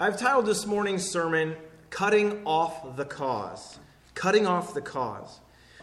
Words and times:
I've 0.00 0.16
titled 0.16 0.46
this 0.46 0.64
morning's 0.64 1.10
sermon, 1.10 1.56
Cutting 1.90 2.42
Off 2.46 2.94
the 2.94 3.04
Cause. 3.04 3.80
Cutting 4.14 4.46
Off 4.46 4.72
the 4.72 4.80
Cause. 4.80 5.40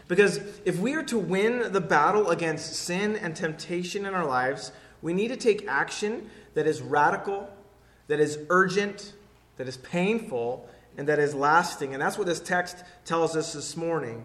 Because 0.08 0.40
if 0.64 0.78
we 0.78 0.94
are 0.94 1.02
to 1.02 1.18
win 1.18 1.70
the 1.70 1.82
battle 1.82 2.30
against 2.30 2.76
sin 2.76 3.16
and 3.16 3.36
temptation 3.36 4.06
in 4.06 4.14
our 4.14 4.24
lives, 4.24 4.72
we 5.02 5.12
need 5.12 5.28
to 5.28 5.36
take 5.36 5.68
action 5.68 6.30
that 6.54 6.66
is 6.66 6.80
radical, 6.80 7.50
that 8.06 8.18
is 8.18 8.38
urgent, 8.48 9.12
that 9.58 9.68
is 9.68 9.76
painful, 9.76 10.66
and 10.96 11.06
that 11.08 11.18
is 11.18 11.34
lasting. 11.34 11.92
And 11.92 12.00
that's 12.00 12.16
what 12.16 12.26
this 12.26 12.40
text 12.40 12.84
tells 13.04 13.36
us 13.36 13.52
this 13.52 13.76
morning. 13.76 14.24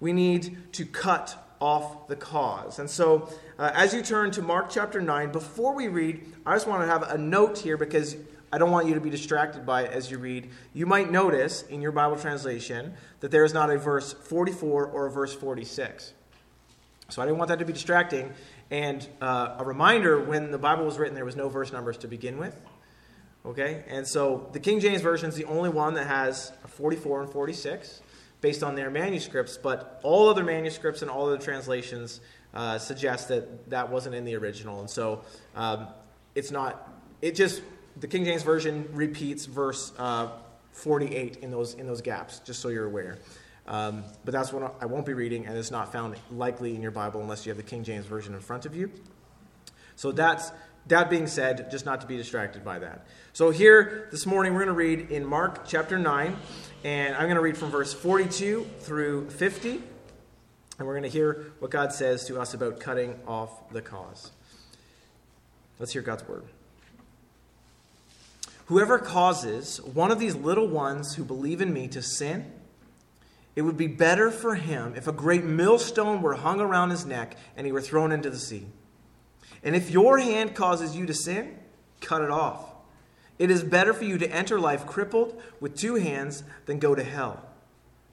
We 0.00 0.12
need 0.12 0.74
to 0.74 0.84
cut 0.84 1.34
off 1.62 2.08
the 2.08 2.16
cause. 2.16 2.78
And 2.78 2.90
so, 2.90 3.30
uh, 3.58 3.70
as 3.74 3.94
you 3.94 4.02
turn 4.02 4.32
to 4.32 4.42
Mark 4.42 4.68
chapter 4.68 5.00
9, 5.00 5.32
before 5.32 5.74
we 5.74 5.88
read, 5.88 6.26
I 6.44 6.54
just 6.56 6.66
want 6.66 6.82
to 6.82 6.86
have 6.86 7.04
a 7.04 7.16
note 7.16 7.56
here 7.56 7.78
because 7.78 8.16
I 8.52 8.58
don't 8.58 8.70
want 8.70 8.88
you 8.88 8.94
to 8.94 9.00
be 9.00 9.10
distracted 9.10 9.64
by 9.64 9.82
it 9.82 9.92
as 9.92 10.10
you 10.10 10.18
read. 10.18 10.50
You 10.74 10.86
might 10.86 11.10
notice 11.10 11.62
in 11.62 11.80
your 11.80 11.92
Bible 11.92 12.16
translation 12.16 12.94
that 13.20 13.30
there 13.30 13.44
is 13.44 13.54
not 13.54 13.70
a 13.70 13.78
verse 13.78 14.12
44 14.12 14.86
or 14.86 15.06
a 15.06 15.10
verse 15.10 15.32
46. 15.34 16.12
So 17.08 17.22
I 17.22 17.26
didn't 17.26 17.38
want 17.38 17.48
that 17.48 17.58
to 17.60 17.64
be 17.64 17.72
distracting. 17.72 18.32
And 18.70 19.06
uh, 19.20 19.56
a 19.58 19.64
reminder 19.64 20.20
when 20.20 20.50
the 20.50 20.58
Bible 20.58 20.84
was 20.84 20.98
written, 20.98 21.14
there 21.14 21.24
was 21.24 21.36
no 21.36 21.48
verse 21.48 21.72
numbers 21.72 21.96
to 21.98 22.08
begin 22.08 22.38
with. 22.38 22.60
Okay? 23.44 23.84
And 23.88 24.06
so 24.06 24.48
the 24.52 24.60
King 24.60 24.80
James 24.80 25.00
Version 25.00 25.28
is 25.28 25.34
the 25.34 25.44
only 25.44 25.70
one 25.70 25.94
that 25.94 26.06
has 26.06 26.52
44 26.66 27.22
and 27.22 27.32
46 27.32 28.02
based 28.40 28.62
on 28.62 28.74
their 28.74 28.90
manuscripts, 28.90 29.58
but 29.58 30.00
all 30.02 30.28
other 30.28 30.44
manuscripts 30.44 31.02
and 31.02 31.10
all 31.10 31.26
other 31.26 31.38
translations 31.38 32.20
uh, 32.54 32.78
suggest 32.78 33.28
that 33.28 33.68
that 33.70 33.90
wasn't 33.90 34.14
in 34.14 34.24
the 34.24 34.34
original. 34.34 34.80
And 34.80 34.88
so 34.88 35.22
um, 35.54 35.88
it's 36.34 36.50
not, 36.50 36.90
it 37.20 37.34
just, 37.34 37.62
the 38.00 38.08
King 38.08 38.24
James 38.24 38.42
Version 38.42 38.88
repeats 38.92 39.44
verse 39.44 39.92
uh, 39.98 40.28
48 40.72 41.36
in 41.42 41.50
those, 41.50 41.74
in 41.74 41.86
those 41.86 42.00
gaps, 42.00 42.38
just 42.40 42.60
so 42.60 42.68
you're 42.68 42.86
aware. 42.86 43.18
Um, 43.66 44.04
but 44.24 44.32
that's 44.32 44.52
what 44.52 44.74
I 44.80 44.86
won't 44.86 45.06
be 45.06 45.12
reading, 45.12 45.46
and 45.46 45.56
it's 45.56 45.70
not 45.70 45.92
found 45.92 46.16
likely 46.30 46.74
in 46.74 46.82
your 46.82 46.90
Bible 46.90 47.20
unless 47.20 47.44
you 47.46 47.50
have 47.50 47.56
the 47.56 47.62
King 47.62 47.84
James 47.84 48.06
Version 48.06 48.34
in 48.34 48.40
front 48.40 48.66
of 48.66 48.74
you. 48.74 48.90
So 49.96 50.12
that's 50.12 50.50
that 50.86 51.10
being 51.10 51.26
said, 51.26 51.70
just 51.70 51.84
not 51.84 52.00
to 52.00 52.06
be 52.06 52.16
distracted 52.16 52.64
by 52.64 52.78
that. 52.78 53.06
So 53.32 53.50
here 53.50 54.08
this 54.10 54.26
morning 54.26 54.54
we're 54.54 54.64
going 54.64 54.68
to 54.68 54.72
read 54.72 55.10
in 55.10 55.24
Mark 55.24 55.66
chapter 55.66 55.98
9, 55.98 56.36
and 56.84 57.14
I'm 57.14 57.24
going 57.24 57.34
to 57.34 57.42
read 57.42 57.58
from 57.58 57.70
verse 57.70 57.92
42 57.92 58.66
through 58.80 59.30
50, 59.30 59.82
and 60.78 60.88
we're 60.88 60.94
going 60.94 61.02
to 61.02 61.10
hear 61.10 61.52
what 61.58 61.70
God 61.70 61.92
says 61.92 62.26
to 62.26 62.40
us 62.40 62.54
about 62.54 62.80
cutting 62.80 63.20
off 63.26 63.70
the 63.70 63.82
cause. 63.82 64.30
Let's 65.78 65.92
hear 65.92 66.02
God's 66.02 66.26
word. 66.26 66.44
Whoever 68.70 69.00
causes 69.00 69.80
one 69.80 70.12
of 70.12 70.20
these 70.20 70.36
little 70.36 70.68
ones 70.68 71.16
who 71.16 71.24
believe 71.24 71.60
in 71.60 71.72
me 71.72 71.88
to 71.88 72.00
sin, 72.00 72.52
it 73.56 73.62
would 73.62 73.76
be 73.76 73.88
better 73.88 74.30
for 74.30 74.54
him 74.54 74.94
if 74.96 75.08
a 75.08 75.12
great 75.12 75.42
millstone 75.42 76.22
were 76.22 76.34
hung 76.34 76.60
around 76.60 76.90
his 76.90 77.04
neck 77.04 77.36
and 77.56 77.66
he 77.66 77.72
were 77.72 77.80
thrown 77.80 78.12
into 78.12 78.30
the 78.30 78.38
sea. 78.38 78.68
And 79.64 79.74
if 79.74 79.90
your 79.90 80.18
hand 80.18 80.54
causes 80.54 80.96
you 80.96 81.04
to 81.06 81.12
sin, 81.12 81.58
cut 82.00 82.22
it 82.22 82.30
off. 82.30 82.64
It 83.40 83.50
is 83.50 83.64
better 83.64 83.92
for 83.92 84.04
you 84.04 84.18
to 84.18 84.30
enter 84.30 84.60
life 84.60 84.86
crippled 84.86 85.42
with 85.58 85.76
two 85.76 85.96
hands 85.96 86.44
than 86.66 86.78
go 86.78 86.94
to 86.94 87.02
hell, 87.02 87.44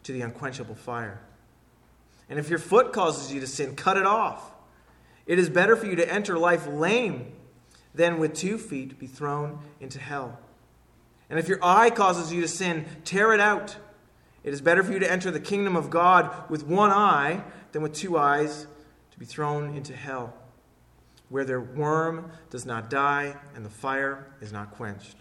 to 0.05 0.11
the 0.11 0.21
unquenchable 0.21 0.73
fire. 0.73 1.21
And 2.31 2.39
if 2.39 2.49
your 2.49 2.58
foot 2.58 2.94
causes 2.94 3.31
you 3.31 3.39
to 3.42 3.47
sin, 3.47 3.75
cut 3.75 3.95
it 3.95 4.08
off. 4.08 4.53
It 5.27 5.38
is 5.38 5.52
better 5.52 5.75
for 5.75 5.86
you 5.86 5.97
to 5.97 6.11
enter 6.11 6.36
life 6.36 6.66
lame 6.66 7.33
than 7.94 8.17
with 8.17 8.33
two 8.33 8.58
feet 8.58 8.97
be 8.97 9.05
thrown 9.05 9.59
into 9.80 9.99
hell. 9.99 10.39
And 11.30 11.39
if 11.39 11.47
your 11.47 11.59
eye 11.61 11.89
causes 11.89 12.31
you 12.31 12.42
to 12.42 12.47
sin, 12.47 12.86
tear 13.03 13.33
it 13.33 13.39
out. 13.39 13.75
It 14.44 14.53
is 14.53 14.61
better 14.61 14.83
for 14.83 14.94
you 14.94 15.00
to 15.00 15.11
enter 15.11 15.30
the 15.30 15.39
kingdom 15.39 15.75
of 15.75 15.89
God 15.89 16.50
with 16.50 16.66
one 16.66 16.92
eye 16.92 17.44
than 17.72 17.81
with 17.81 17.94
two 17.94 18.17
eyes 18.17 18.67
to 19.11 19.20
be 19.20 19.26
thrown 19.26 19.76
into 19.76 19.95
hell 19.95 20.33
where 21.30 21.43
their 21.43 21.60
worm 21.60 22.32
does 22.49 22.65
not 22.65 22.89
die 22.89 23.36
and 23.55 23.65
the 23.65 23.70
fire 23.70 24.27
is 24.42 24.52
not 24.52 24.71
quenched. 24.71 25.17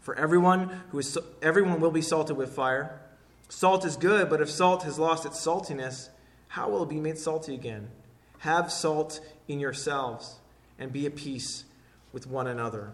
For 0.00 0.16
everyone 0.16 0.82
who 0.90 0.98
is 0.98 1.16
everyone 1.42 1.80
will 1.80 1.90
be 1.90 2.02
salted 2.02 2.36
with 2.36 2.52
fire. 2.52 3.00
Salt 3.48 3.84
is 3.84 3.96
good, 3.96 4.30
but 4.30 4.40
if 4.40 4.50
salt 4.50 4.84
has 4.84 4.98
lost 4.98 5.26
its 5.26 5.44
saltiness, 5.44 6.08
how 6.48 6.68
will 6.68 6.82
it 6.82 6.88
be 6.88 7.00
made 7.00 7.18
salty 7.18 7.54
again? 7.54 7.90
Have 8.38 8.72
salt 8.72 9.20
in 9.46 9.60
yourselves 9.60 10.40
and 10.78 10.92
be 10.92 11.06
at 11.06 11.16
peace 11.16 11.64
with 12.12 12.26
one 12.26 12.46
another. 12.46 12.92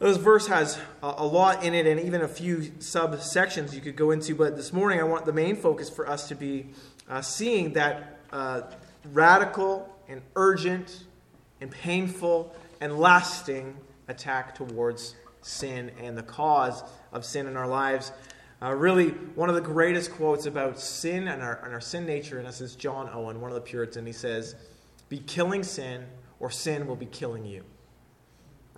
This 0.00 0.16
verse 0.16 0.46
has 0.46 0.78
a 1.02 1.26
lot 1.26 1.64
in 1.64 1.74
it 1.74 1.84
and 1.84 1.98
even 1.98 2.20
a 2.20 2.28
few 2.28 2.58
subsections 2.78 3.74
you 3.74 3.80
could 3.80 3.96
go 3.96 4.12
into, 4.12 4.32
but 4.36 4.54
this 4.54 4.72
morning 4.72 5.00
I 5.00 5.02
want 5.02 5.26
the 5.26 5.32
main 5.32 5.56
focus 5.56 5.90
for 5.90 6.08
us 6.08 6.28
to 6.28 6.36
be 6.36 6.66
uh, 7.08 7.20
seeing 7.20 7.72
that 7.72 8.20
uh, 8.32 8.62
radical 9.12 9.92
and 10.08 10.22
urgent 10.36 11.04
and 11.60 11.68
painful 11.72 12.54
and 12.80 12.96
lasting 12.96 13.76
attack 14.06 14.54
towards 14.54 15.16
sin 15.42 15.90
and 16.00 16.16
the 16.16 16.22
cause 16.22 16.84
of 17.12 17.24
sin 17.24 17.48
in 17.48 17.56
our 17.56 17.66
lives. 17.66 18.12
Uh, 18.62 18.74
really, 18.74 19.08
one 19.34 19.48
of 19.48 19.56
the 19.56 19.60
greatest 19.60 20.12
quotes 20.12 20.46
about 20.46 20.78
sin 20.78 21.26
and 21.26 21.42
our, 21.42 21.60
and 21.64 21.74
our 21.74 21.80
sin 21.80 22.06
nature 22.06 22.38
in 22.38 22.46
us 22.46 22.60
is 22.60 22.76
John 22.76 23.10
Owen, 23.12 23.40
one 23.40 23.50
of 23.50 23.56
the 23.56 23.60
Puritans. 23.60 24.06
He 24.06 24.12
says, 24.12 24.54
Be 25.08 25.18
killing 25.18 25.64
sin, 25.64 26.04
or 26.38 26.52
sin 26.52 26.86
will 26.86 26.96
be 26.96 27.06
killing 27.06 27.44
you. 27.44 27.64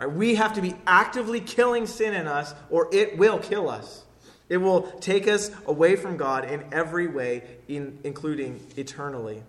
Right? 0.00 0.10
We 0.10 0.36
have 0.36 0.54
to 0.54 0.62
be 0.62 0.74
actively 0.86 1.40
killing 1.40 1.86
sin 1.86 2.14
in 2.14 2.26
us, 2.26 2.54
or 2.70 2.88
it 2.90 3.18
will 3.18 3.38
kill 3.38 3.68
us. 3.68 4.04
It 4.48 4.56
will 4.56 4.90
take 5.00 5.28
us 5.28 5.50
away 5.66 5.94
from 5.94 6.16
God 6.16 6.50
in 6.50 6.64
every 6.72 7.06
way, 7.06 7.42
in, 7.68 7.98
including 8.02 8.66
eternally. 8.78 9.42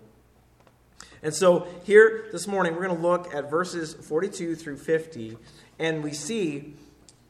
And 1.24 1.34
so 1.34 1.68
here 1.86 2.28
this 2.34 2.48
morning, 2.48 2.76
we're 2.76 2.86
going 2.86 2.98
to 2.98 3.02
look 3.02 3.34
at 3.34 3.50
verses 3.50 3.94
42 3.94 4.56
through 4.56 4.78
50, 4.78 5.38
and 5.80 6.04
we 6.04 6.12
see 6.12 6.74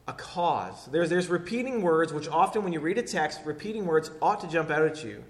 a 0.08 0.14
cause. 0.14 0.88
There's, 0.88 1.12
there's 1.12 1.28
repeating 1.28 1.84
words, 1.84 2.12
which 2.12 2.28
often 2.28 2.64
when 2.64 2.74
you 2.74 2.80
read 2.80 2.98
a 2.98 3.04
text, 3.04 3.42
repeating 3.46 3.86
words 3.86 4.10
ought 4.20 4.42
to 4.42 4.48
jump 4.48 4.72
out 4.72 4.82
at 4.82 5.04
you. 5.04 5.24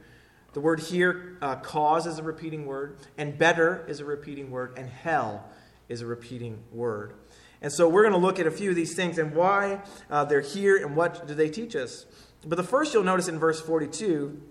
The 0.54 0.62
word 0.62 0.80
here, 0.80 1.38
uh, 1.42 1.58
cause, 1.58 2.08
is 2.08 2.20
a 2.20 2.24
repeating 2.24 2.66
word, 2.66 2.98
and 3.18 3.38
better 3.38 3.84
is 3.90 4.00
a 4.00 4.06
repeating 4.06 4.50
word, 4.50 4.78
and 4.78 4.90
hell 4.90 5.46
is 5.90 6.02
a 6.02 6.06
repeating 6.06 6.58
word. 6.72 7.14
And 7.62 7.72
so 7.72 7.88
we're 7.88 8.02
going 8.02 8.14
to 8.14 8.20
look 8.20 8.40
at 8.40 8.48
a 8.48 8.52
few 8.52 8.72
of 8.72 8.76
these 8.76 8.96
things 8.96 9.18
and 9.18 9.36
why 9.36 9.82
uh, 10.10 10.26
they're 10.26 10.42
here 10.42 10.78
and 10.78 10.96
what 10.96 11.28
do 11.28 11.36
they 11.36 11.50
teach 11.50 11.76
us. 11.76 12.06
But 12.46 12.56
the 12.56 12.64
first 12.64 12.94
you'll 12.94 13.04
notice 13.04 13.28
in 13.28 13.38
verse 13.38 13.62
42 13.62 14.42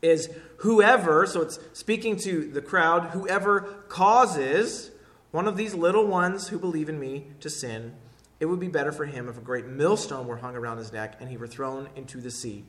is 0.00 0.30
whoever, 0.58 1.26
so 1.26 1.42
it's 1.42 1.58
speaking 1.72 2.16
to 2.18 2.50
the 2.50 2.62
crowd, 2.62 3.10
whoever 3.10 3.84
causes 3.88 4.90
one 5.30 5.46
of 5.46 5.56
these 5.56 5.74
little 5.74 6.06
ones 6.06 6.48
who 6.48 6.58
believe 6.58 6.88
in 6.88 6.98
me 6.98 7.26
to 7.40 7.50
sin, 7.50 7.94
it 8.40 8.46
would 8.46 8.60
be 8.60 8.68
better 8.68 8.92
for 8.92 9.04
him 9.04 9.28
if 9.28 9.36
a 9.36 9.40
great 9.40 9.66
millstone 9.66 10.26
were 10.26 10.36
hung 10.36 10.56
around 10.56 10.78
his 10.78 10.92
neck 10.92 11.16
and 11.20 11.28
he 11.28 11.36
were 11.36 11.46
thrown 11.46 11.88
into 11.96 12.20
the 12.20 12.30
sea. 12.30 12.64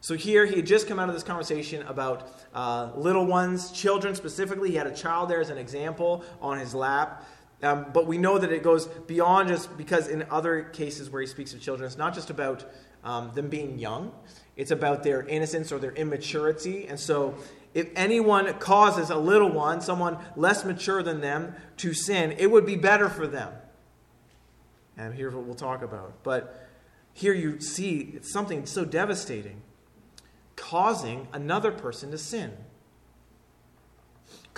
So 0.00 0.14
here 0.14 0.46
he 0.46 0.56
had 0.56 0.66
just 0.66 0.86
come 0.86 1.00
out 1.00 1.08
of 1.08 1.14
this 1.14 1.24
conversation 1.24 1.82
about 1.82 2.30
uh, 2.54 2.92
little 2.94 3.26
ones, 3.26 3.72
children 3.72 4.14
specifically. 4.14 4.70
He 4.70 4.76
had 4.76 4.86
a 4.86 4.94
child 4.94 5.28
there 5.28 5.40
as 5.40 5.50
an 5.50 5.58
example 5.58 6.24
on 6.40 6.58
his 6.58 6.72
lap. 6.72 7.24
Um, 7.62 7.86
but 7.92 8.06
we 8.06 8.18
know 8.18 8.38
that 8.38 8.52
it 8.52 8.62
goes 8.62 8.86
beyond 8.86 9.48
just 9.48 9.76
because 9.76 10.08
in 10.08 10.24
other 10.30 10.62
cases 10.62 11.10
where 11.10 11.20
he 11.20 11.26
speaks 11.26 11.52
of 11.52 11.60
children, 11.60 11.86
it's 11.86 11.98
not 11.98 12.14
just 12.14 12.30
about 12.30 12.64
um, 13.02 13.32
them 13.34 13.48
being 13.48 13.78
young, 13.78 14.12
it's 14.56 14.70
about 14.70 15.02
their 15.02 15.22
innocence 15.22 15.72
or 15.72 15.78
their 15.78 15.92
immaturity. 15.92 16.86
And 16.86 16.98
so, 16.98 17.34
if 17.74 17.90
anyone 17.94 18.52
causes 18.54 19.10
a 19.10 19.16
little 19.16 19.50
one, 19.50 19.80
someone 19.80 20.18
less 20.36 20.64
mature 20.64 21.02
than 21.02 21.20
them, 21.20 21.54
to 21.78 21.92
sin, 21.92 22.34
it 22.38 22.50
would 22.50 22.64
be 22.64 22.76
better 22.76 23.08
for 23.08 23.26
them. 23.26 23.52
And 24.96 25.14
here's 25.14 25.34
what 25.34 25.44
we'll 25.44 25.54
talk 25.54 25.82
about. 25.82 26.22
But 26.22 26.68
here 27.12 27.34
you 27.34 27.60
see 27.60 28.12
it's 28.14 28.32
something 28.32 28.66
so 28.66 28.84
devastating 28.84 29.62
causing 30.58 31.28
another 31.32 31.70
person 31.70 32.10
to 32.10 32.18
sin. 32.18 32.52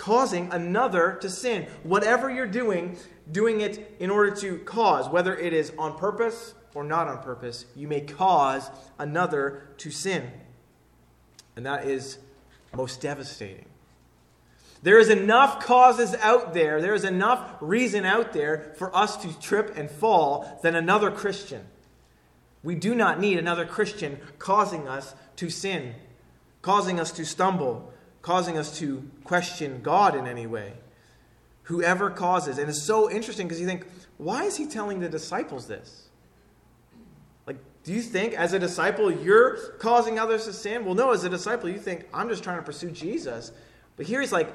Causing 0.01 0.51
another 0.51 1.19
to 1.21 1.29
sin. 1.29 1.67
Whatever 1.83 2.27
you're 2.27 2.47
doing, 2.47 2.97
doing 3.31 3.61
it 3.61 3.97
in 3.99 4.09
order 4.09 4.35
to 4.37 4.57
cause, 4.57 5.07
whether 5.07 5.37
it 5.37 5.53
is 5.53 5.71
on 5.77 5.95
purpose 5.95 6.55
or 6.73 6.83
not 6.83 7.07
on 7.07 7.21
purpose, 7.21 7.67
you 7.75 7.87
may 7.87 8.01
cause 8.01 8.71
another 8.97 9.69
to 9.77 9.91
sin. 9.91 10.31
And 11.55 11.67
that 11.67 11.85
is 11.85 12.17
most 12.75 12.99
devastating. 12.99 13.67
There 14.81 14.97
is 14.97 15.09
enough 15.09 15.63
causes 15.63 16.15
out 16.15 16.55
there, 16.55 16.81
there 16.81 16.95
is 16.95 17.03
enough 17.03 17.57
reason 17.61 18.03
out 18.03 18.33
there 18.33 18.73
for 18.79 18.95
us 18.95 19.17
to 19.17 19.39
trip 19.39 19.77
and 19.77 19.91
fall 19.91 20.59
than 20.63 20.75
another 20.75 21.11
Christian. 21.11 21.67
We 22.63 22.73
do 22.73 22.95
not 22.95 23.19
need 23.19 23.37
another 23.37 23.67
Christian 23.67 24.19
causing 24.39 24.87
us 24.87 25.13
to 25.35 25.51
sin, 25.51 25.93
causing 26.63 26.99
us 26.99 27.11
to 27.11 27.23
stumble, 27.23 27.90
causing 28.21 28.57
us 28.57 28.77
to 28.79 29.09
question 29.23 29.81
God 29.81 30.15
in 30.15 30.27
any 30.27 30.47
way. 30.47 30.73
Whoever 31.63 32.09
causes, 32.09 32.57
and 32.57 32.69
it's 32.69 32.81
so 32.81 33.09
interesting 33.09 33.47
because 33.47 33.61
you 33.61 33.67
think, 33.67 33.85
why 34.17 34.43
is 34.43 34.57
he 34.57 34.65
telling 34.65 34.99
the 34.99 35.09
disciples 35.09 35.67
this? 35.67 36.09
Like, 37.47 37.57
do 37.83 37.93
you 37.93 38.01
think 38.01 38.33
as 38.33 38.53
a 38.53 38.59
disciple 38.59 39.11
you're 39.11 39.57
causing 39.79 40.19
others 40.19 40.45
to 40.45 40.53
sin? 40.53 40.85
Well, 40.85 40.95
no, 40.95 41.11
as 41.11 41.23
a 41.23 41.29
disciple, 41.29 41.69
you 41.69 41.79
think, 41.79 42.05
I'm 42.13 42.29
just 42.29 42.43
trying 42.43 42.57
to 42.57 42.63
pursue 42.63 42.91
Jesus. 42.91 43.51
But 43.97 44.05
here 44.05 44.21
he's 44.21 44.31
like, 44.31 44.53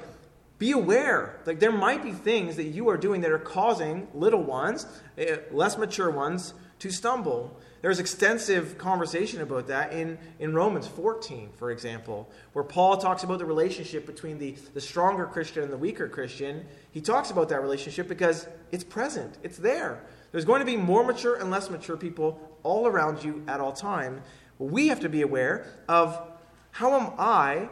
be 0.58 0.72
aware. 0.72 1.40
Like, 1.44 1.60
there 1.60 1.72
might 1.72 2.02
be 2.02 2.12
things 2.12 2.56
that 2.56 2.64
you 2.64 2.88
are 2.88 2.96
doing 2.96 3.20
that 3.22 3.30
are 3.30 3.38
causing 3.38 4.08
little 4.14 4.42
ones, 4.42 4.86
eh, 5.18 5.36
less 5.50 5.76
mature 5.76 6.10
ones, 6.10 6.54
to 6.78 6.90
stumble. 6.90 7.56
There's 7.86 8.00
extensive 8.00 8.78
conversation 8.78 9.42
about 9.42 9.68
that 9.68 9.92
in, 9.92 10.18
in 10.40 10.54
Romans 10.54 10.88
14, 10.88 11.50
for 11.56 11.70
example, 11.70 12.28
where 12.52 12.64
Paul 12.64 12.96
talks 12.96 13.22
about 13.22 13.38
the 13.38 13.44
relationship 13.44 14.06
between 14.06 14.40
the, 14.40 14.56
the 14.74 14.80
stronger 14.80 15.24
Christian 15.24 15.62
and 15.62 15.72
the 15.72 15.76
weaker 15.76 16.08
Christian. 16.08 16.66
He 16.90 17.00
talks 17.00 17.30
about 17.30 17.48
that 17.50 17.62
relationship 17.62 18.08
because 18.08 18.48
it's 18.72 18.82
present, 18.82 19.38
it's 19.44 19.58
there. 19.58 20.02
There's 20.32 20.44
going 20.44 20.58
to 20.58 20.66
be 20.66 20.76
more 20.76 21.04
mature 21.04 21.36
and 21.36 21.48
less 21.48 21.70
mature 21.70 21.96
people 21.96 22.40
all 22.64 22.88
around 22.88 23.22
you 23.22 23.44
at 23.46 23.60
all 23.60 23.72
time. 23.72 24.20
We 24.58 24.88
have 24.88 24.98
to 24.98 25.08
be 25.08 25.22
aware 25.22 25.72
of 25.88 26.20
how 26.72 26.98
am 26.98 27.12
I 27.20 27.68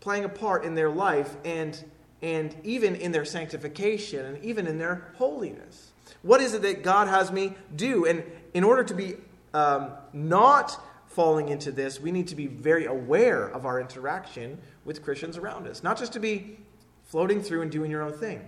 playing 0.00 0.24
a 0.24 0.28
part 0.28 0.64
in 0.64 0.74
their 0.74 0.90
life 0.90 1.36
and, 1.44 1.80
and 2.22 2.56
even 2.64 2.96
in 2.96 3.12
their 3.12 3.24
sanctification 3.24 4.26
and 4.26 4.44
even 4.44 4.66
in 4.66 4.78
their 4.78 5.12
holiness. 5.14 5.92
What 6.22 6.40
is 6.40 6.54
it 6.54 6.62
that 6.62 6.82
God 6.82 7.06
has 7.06 7.30
me 7.30 7.54
do? 7.76 8.04
And 8.04 8.24
in 8.52 8.64
order 8.64 8.82
to 8.82 8.94
be 8.94 9.14
um, 9.54 9.92
not 10.12 10.78
falling 11.06 11.48
into 11.48 11.70
this, 11.70 12.00
we 12.00 12.10
need 12.10 12.26
to 12.28 12.34
be 12.34 12.48
very 12.48 12.86
aware 12.86 13.46
of 13.46 13.64
our 13.64 13.80
interaction 13.80 14.58
with 14.84 15.02
Christians 15.02 15.36
around 15.36 15.66
us. 15.66 15.82
Not 15.82 15.96
just 15.96 16.12
to 16.14 16.20
be 16.20 16.58
floating 17.04 17.40
through 17.40 17.62
and 17.62 17.70
doing 17.70 17.90
your 17.90 18.02
own 18.02 18.12
thing, 18.12 18.46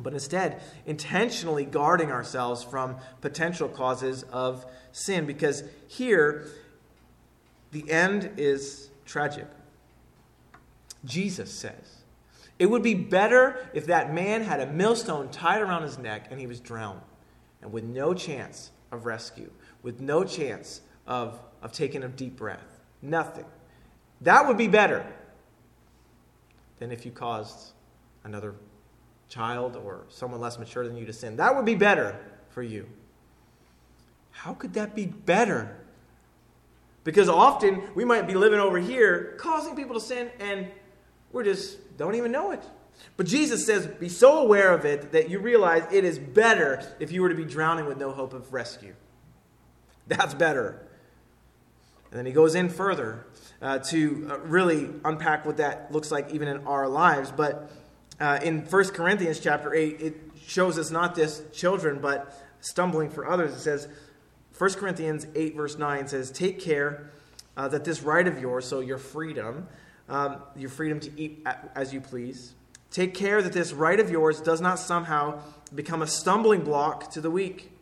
but 0.00 0.12
instead 0.12 0.60
intentionally 0.86 1.64
guarding 1.64 2.10
ourselves 2.10 2.64
from 2.64 2.96
potential 3.20 3.68
causes 3.68 4.24
of 4.24 4.66
sin. 4.90 5.24
Because 5.24 5.62
here, 5.86 6.46
the 7.70 7.88
end 7.90 8.32
is 8.36 8.90
tragic. 9.06 9.46
Jesus 11.04 11.52
says, 11.52 12.02
It 12.58 12.66
would 12.66 12.82
be 12.82 12.94
better 12.94 13.68
if 13.72 13.86
that 13.86 14.12
man 14.12 14.42
had 14.42 14.60
a 14.60 14.66
millstone 14.66 15.30
tied 15.30 15.62
around 15.62 15.82
his 15.82 15.98
neck 15.98 16.26
and 16.30 16.40
he 16.40 16.46
was 16.48 16.58
drowned, 16.58 17.00
and 17.60 17.72
with 17.72 17.84
no 17.84 18.14
chance 18.14 18.72
of 18.90 19.06
rescue, 19.06 19.50
with 19.82 20.00
no 20.00 20.24
chance 20.24 20.80
of, 21.06 21.38
of 21.62 21.72
taking 21.72 22.02
a 22.02 22.08
deep 22.08 22.36
breath. 22.36 22.80
Nothing. 23.00 23.44
That 24.20 24.46
would 24.46 24.56
be 24.56 24.68
better 24.68 25.04
than 26.78 26.92
if 26.92 27.04
you 27.04 27.12
caused 27.12 27.72
another 28.24 28.54
child 29.28 29.76
or 29.76 30.04
someone 30.08 30.40
less 30.40 30.58
mature 30.58 30.86
than 30.86 30.96
you 30.96 31.06
to 31.06 31.12
sin. 31.12 31.36
That 31.36 31.56
would 31.56 31.64
be 31.64 31.74
better 31.74 32.16
for 32.50 32.62
you. 32.62 32.88
How 34.30 34.54
could 34.54 34.74
that 34.74 34.94
be 34.94 35.06
better? 35.06 35.76
Because 37.04 37.28
often 37.28 37.82
we 37.94 38.04
might 38.04 38.26
be 38.26 38.34
living 38.34 38.60
over 38.60 38.78
here 38.78 39.34
causing 39.38 39.74
people 39.74 39.94
to 39.94 40.00
sin 40.00 40.30
and 40.38 40.68
we 41.32 41.44
just 41.44 41.96
don't 41.96 42.14
even 42.14 42.30
know 42.30 42.52
it. 42.52 42.62
But 43.16 43.26
Jesus 43.26 43.64
says, 43.64 43.86
be 43.86 44.08
so 44.08 44.42
aware 44.42 44.72
of 44.72 44.84
it 44.84 45.12
that 45.12 45.30
you 45.30 45.38
realize 45.38 45.82
it 45.90 46.04
is 46.04 46.18
better 46.18 46.82
if 47.00 47.10
you 47.10 47.22
were 47.22 47.28
to 47.28 47.34
be 47.34 47.44
drowning 47.44 47.86
with 47.86 47.98
no 47.98 48.12
hope 48.12 48.32
of 48.32 48.52
rescue. 48.52 48.94
That's 50.06 50.34
better. 50.34 50.86
And 52.10 52.18
then 52.18 52.26
he 52.26 52.32
goes 52.32 52.54
in 52.54 52.68
further 52.68 53.26
uh, 53.62 53.78
to 53.78 54.28
uh, 54.30 54.38
really 54.40 54.90
unpack 55.04 55.46
what 55.46 55.56
that 55.56 55.90
looks 55.92 56.10
like 56.10 56.32
even 56.34 56.48
in 56.48 56.66
our 56.66 56.88
lives. 56.88 57.32
But 57.32 57.70
uh, 58.20 58.38
in 58.42 58.60
1 58.60 58.84
Corinthians 58.90 59.40
chapter 59.40 59.74
8, 59.74 60.00
it 60.00 60.20
shows 60.46 60.78
us 60.78 60.90
not 60.90 61.16
just 61.16 61.52
children, 61.54 62.00
but 62.00 62.38
stumbling 62.60 63.08
for 63.10 63.26
others. 63.26 63.54
It 63.54 63.60
says, 63.60 63.88
1 64.58 64.74
Corinthians 64.74 65.26
8, 65.34 65.56
verse 65.56 65.78
9 65.78 66.08
says, 66.08 66.30
Take 66.30 66.60
care 66.60 67.10
uh, 67.56 67.68
that 67.68 67.84
this 67.84 68.02
right 68.02 68.26
of 68.26 68.40
yours, 68.40 68.66
so 68.66 68.80
your 68.80 68.98
freedom, 68.98 69.66
um, 70.08 70.42
your 70.56 70.70
freedom 70.70 71.00
to 71.00 71.10
eat 71.20 71.46
as 71.74 71.94
you 71.94 72.00
please, 72.00 72.54
take 72.90 73.14
care 73.14 73.40
that 73.42 73.52
this 73.52 73.72
right 73.72 73.98
of 73.98 74.10
yours 74.10 74.40
does 74.40 74.60
not 74.60 74.78
somehow 74.78 75.40
become 75.74 76.02
a 76.02 76.06
stumbling 76.06 76.62
block 76.62 77.10
to 77.12 77.20
the 77.20 77.30
weak. 77.30 77.72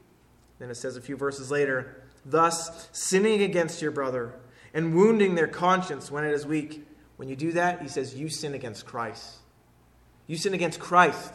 Then 0.59 0.71
it 0.71 0.77
says 0.77 0.97
a 0.97 1.01
few 1.01 1.17
verses 1.17 1.51
later, 1.51 2.03
thus 2.25 2.89
sinning 2.93 3.43
against 3.43 3.83
your 3.83 3.91
brother 3.91 4.35
and 4.75 4.95
wounding 4.95 5.35
their 5.35 5.49
conscience 5.49 6.11
when 6.11 6.25
it 6.25 6.33
is 6.33 6.47
weak. 6.47 6.87
When 7.17 7.29
you 7.29 7.37
do 7.37 7.53
that, 7.53 7.83
he 7.83 7.89
says, 7.89 8.15
you 8.15 8.29
sin 8.29 8.55
against 8.55 8.87
Christ. 8.87 9.37
You 10.27 10.37
sin 10.37 10.55
against 10.55 10.79
Christ. 10.79 11.35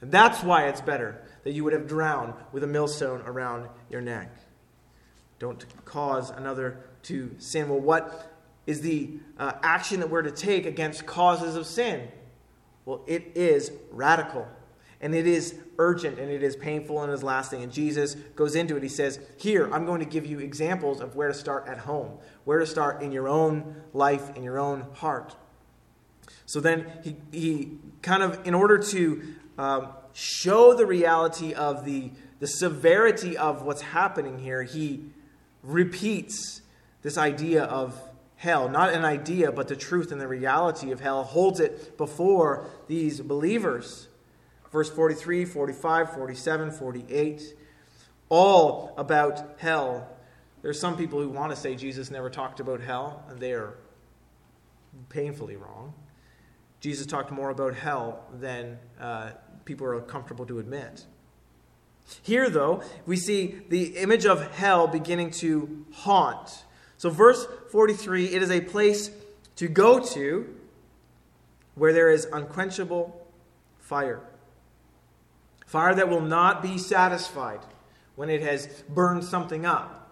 And 0.00 0.12
that's 0.12 0.42
why 0.42 0.68
it's 0.68 0.80
better 0.80 1.22
that 1.44 1.52
you 1.52 1.64
would 1.64 1.72
have 1.72 1.88
drowned 1.88 2.34
with 2.52 2.62
a 2.62 2.66
millstone 2.66 3.22
around 3.22 3.68
your 3.90 4.00
neck. 4.00 4.30
Don't 5.38 5.64
cause 5.84 6.30
another 6.30 6.78
to 7.04 7.34
sin. 7.38 7.68
Well, 7.68 7.80
what 7.80 8.32
is 8.66 8.80
the 8.80 9.10
uh, 9.38 9.52
action 9.62 10.00
that 10.00 10.10
we're 10.10 10.22
to 10.22 10.30
take 10.30 10.66
against 10.66 11.06
causes 11.06 11.56
of 11.56 11.66
sin? 11.66 12.08
Well, 12.84 13.02
it 13.06 13.32
is 13.34 13.72
radical. 13.90 14.46
And 15.00 15.14
it 15.14 15.26
is 15.26 15.54
urgent 15.78 16.18
and 16.18 16.30
it 16.30 16.42
is 16.42 16.56
painful 16.56 17.02
and 17.02 17.10
it 17.10 17.14
is 17.14 17.22
lasting. 17.22 17.62
And 17.62 17.72
Jesus 17.72 18.14
goes 18.36 18.54
into 18.54 18.76
it. 18.76 18.82
He 18.82 18.88
says, 18.88 19.18
Here, 19.36 19.72
I'm 19.72 19.86
going 19.86 20.00
to 20.00 20.06
give 20.06 20.24
you 20.24 20.38
examples 20.38 21.00
of 21.00 21.16
where 21.16 21.28
to 21.28 21.34
start 21.34 21.68
at 21.68 21.78
home, 21.78 22.18
where 22.44 22.58
to 22.58 22.66
start 22.66 23.02
in 23.02 23.12
your 23.12 23.28
own 23.28 23.82
life, 23.92 24.36
in 24.36 24.42
your 24.42 24.58
own 24.58 24.86
heart. 24.94 25.34
So 26.46 26.60
then 26.60 26.90
he, 27.02 27.16
he 27.32 27.78
kind 28.02 28.22
of, 28.22 28.46
in 28.46 28.54
order 28.54 28.78
to 28.78 29.22
um, 29.58 29.88
show 30.12 30.74
the 30.74 30.86
reality 30.86 31.52
of 31.52 31.84
the, 31.84 32.10
the 32.40 32.46
severity 32.46 33.36
of 33.36 33.62
what's 33.62 33.82
happening 33.82 34.38
here, 34.38 34.62
he 34.62 35.04
repeats 35.62 36.62
this 37.02 37.18
idea 37.18 37.64
of 37.64 38.00
hell. 38.36 38.68
Not 38.68 38.92
an 38.92 39.04
idea, 39.04 39.50
but 39.52 39.68
the 39.68 39.76
truth 39.76 40.12
and 40.12 40.20
the 40.20 40.28
reality 40.28 40.90
of 40.90 41.00
hell, 41.00 41.24
holds 41.24 41.60
it 41.60 41.96
before 41.96 42.66
these 42.88 43.20
believers. 43.20 44.08
Verse 44.74 44.90
43, 44.90 45.44
45, 45.44 46.14
47, 46.14 46.72
48, 46.72 47.54
all 48.28 48.92
about 48.98 49.54
hell. 49.58 50.08
There's 50.62 50.80
some 50.80 50.96
people 50.96 51.22
who 51.22 51.28
want 51.28 51.54
to 51.54 51.56
say 51.56 51.76
Jesus 51.76 52.10
never 52.10 52.28
talked 52.28 52.58
about 52.58 52.80
hell, 52.80 53.22
and 53.28 53.38
they 53.38 53.52
are 53.52 53.74
painfully 55.10 55.54
wrong. 55.54 55.94
Jesus 56.80 57.06
talked 57.06 57.30
more 57.30 57.50
about 57.50 57.76
hell 57.76 58.24
than 58.40 58.80
uh, 58.98 59.30
people 59.64 59.86
are 59.86 60.00
comfortable 60.00 60.44
to 60.46 60.58
admit. 60.58 61.06
Here, 62.22 62.50
though, 62.50 62.82
we 63.06 63.16
see 63.16 63.60
the 63.68 63.96
image 63.98 64.26
of 64.26 64.56
hell 64.56 64.88
beginning 64.88 65.30
to 65.34 65.86
haunt. 65.92 66.64
So, 66.98 67.10
verse 67.10 67.46
43 67.70 68.34
it 68.34 68.42
is 68.42 68.50
a 68.50 68.60
place 68.60 69.12
to 69.54 69.68
go 69.68 70.00
to 70.00 70.52
where 71.76 71.92
there 71.92 72.10
is 72.10 72.26
unquenchable 72.32 73.24
fire. 73.78 74.20
Fire 75.66 75.94
that 75.94 76.08
will 76.08 76.20
not 76.20 76.62
be 76.62 76.78
satisfied 76.78 77.60
when 78.16 78.30
it 78.30 78.42
has 78.42 78.66
burned 78.88 79.24
something 79.24 79.66
up, 79.66 80.10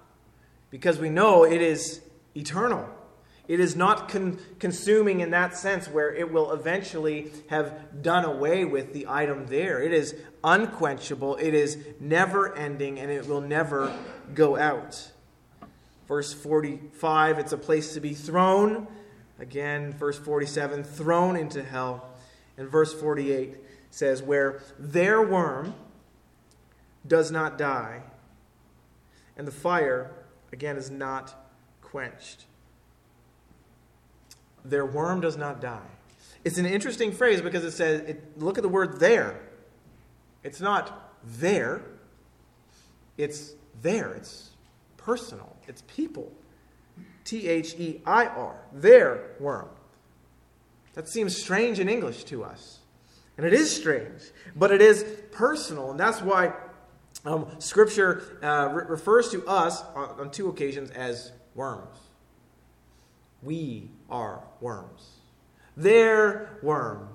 because 0.71 0.99
we 0.99 1.09
know 1.09 1.45
it 1.45 1.63
is 1.63 2.01
eternal. 2.37 2.89
It 3.49 3.61
is 3.61 3.77
not 3.77 4.09
con- 4.09 4.39
consuming 4.59 5.21
in 5.21 5.31
that 5.31 5.57
sense 5.57 5.89
where 5.89 6.15
it 6.15 6.33
will 6.33 6.53
eventually 6.53 7.33
have 7.49 8.03
done 8.03 8.25
away 8.25 8.65
with 8.65 8.93
the 8.93 9.07
item 9.09 9.47
there. 9.47 9.83
It 9.83 9.93
is 9.93 10.15
unquenchable, 10.43 11.37
it 11.37 11.55
is 11.55 11.77
never 12.01 12.57
ending, 12.57 12.99
and 12.99 13.11
it 13.11 13.27
will 13.27 13.41
never 13.41 13.93
go 14.35 14.57
out. 14.57 15.11
Verse 16.09 16.33
45, 16.33 17.39
it's 17.39 17.53
a 17.53 17.59
place 17.59 17.95
to 17.95 18.01
be 18.01 18.15
thrown. 18.15 18.87
Again, 19.39 19.93
verse 19.93 20.19
47, 20.19 20.85
thrown 20.85 21.37
into 21.37 21.63
hell. 21.63 22.09
And 22.57 22.69
verse 22.69 22.93
48 22.93 23.57
says, 23.93 24.23
Where 24.23 24.61
their 24.79 25.23
worm 25.23 25.75
does 27.07 27.31
not 27.31 27.57
die, 27.57 28.03
and 29.37 29.47
the 29.47 29.53
fire, 29.53 30.11
again, 30.53 30.77
is 30.77 30.91
not 30.91 31.35
quenched 31.81 32.47
their 34.65 34.87
worm 34.87 35.21
does 35.21 35.37
not 35.37 35.61
die. 35.61 35.87
It's 36.45 36.59
an 36.59 36.67
interesting 36.67 37.13
phrase 37.13 37.41
because 37.41 37.65
it 37.65 37.73
says, 37.73 38.01
it, 38.03 38.39
look 38.39 38.59
at 38.59 38.63
the 38.63 38.69
word 38.69 38.99
there. 39.01 39.41
It's 40.43 40.61
not 40.61 41.15
there, 41.25 41.83
it's 43.17 43.55
there. 43.81 44.15
It's 44.15 44.51
personal, 44.97 45.57
it's 45.69 45.83
people. 45.83 46.33
T 47.25 47.49
H 47.49 47.75
E 47.79 48.01
I 48.05 48.27
R, 48.27 48.57
their 48.73 49.31
worm. 49.39 49.69
That 50.95 51.09
seems 51.09 51.37
strange 51.41 51.79
in 51.79 51.89
English 51.89 52.25
to 52.25 52.43
us. 52.43 52.81
And 53.37 53.47
it 53.47 53.55
is 53.55 53.75
strange, 53.75 54.23
but 54.55 54.71
it 54.71 54.83
is 54.83 55.05
personal. 55.31 55.91
And 55.91 55.99
that's 55.99 56.21
why 56.21 56.53
um, 57.25 57.47
Scripture 57.59 58.39
uh, 58.43 58.69
re- 58.73 58.85
refers 58.89 59.31
to 59.31 59.47
us 59.47 59.83
on, 59.95 60.21
on 60.21 60.31
two 60.31 60.49
occasions 60.49 60.91
as 60.91 61.33
worms. 61.55 61.97
We 63.43 63.91
are 64.11 64.43
worms. 64.61 65.09
Their 65.77 66.59
worm. 66.63 67.09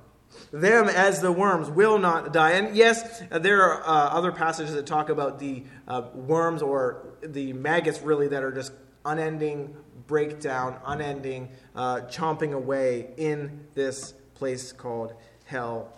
them 0.51 0.87
as 0.87 1.21
the 1.21 1.31
worms 1.31 1.69
will 1.69 1.99
not 1.99 2.33
die. 2.33 2.51
And 2.51 2.75
yes, 2.75 3.23
there 3.31 3.61
are 3.61 3.81
uh, 3.81 4.09
other 4.09 4.31
passages 4.31 4.73
that 4.73 4.85
talk 4.85 5.09
about 5.09 5.39
the 5.39 5.63
uh, 5.87 6.09
worms 6.13 6.61
or 6.61 7.05
the 7.21 7.53
maggots, 7.53 8.01
really, 8.01 8.27
that 8.29 8.43
are 8.43 8.51
just 8.51 8.71
unending 9.05 9.75
breakdown, 10.07 10.79
unending 10.85 11.49
uh, 11.75 12.01
chomping 12.09 12.53
away 12.53 13.09
in 13.17 13.67
this 13.73 14.13
place 14.35 14.71
called 14.71 15.13
hell. 15.45 15.93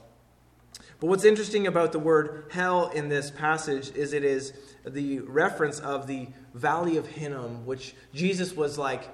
But 0.99 1.07
what's 1.07 1.23
interesting 1.23 1.65
about 1.65 1.93
the 1.93 1.99
word 1.99 2.45
hell 2.51 2.89
in 2.89 3.07
this 3.07 3.31
passage 3.31 3.95
is 3.95 4.11
it 4.11 4.25
is 4.25 4.53
the 4.85 5.19
reference 5.19 5.79
of 5.79 6.07
the 6.07 6.27
valley 6.53 6.97
of 6.97 7.07
Hinnom, 7.07 7.65
which 7.65 7.95
Jesus 8.13 8.53
was 8.53 8.77
like 8.77 9.07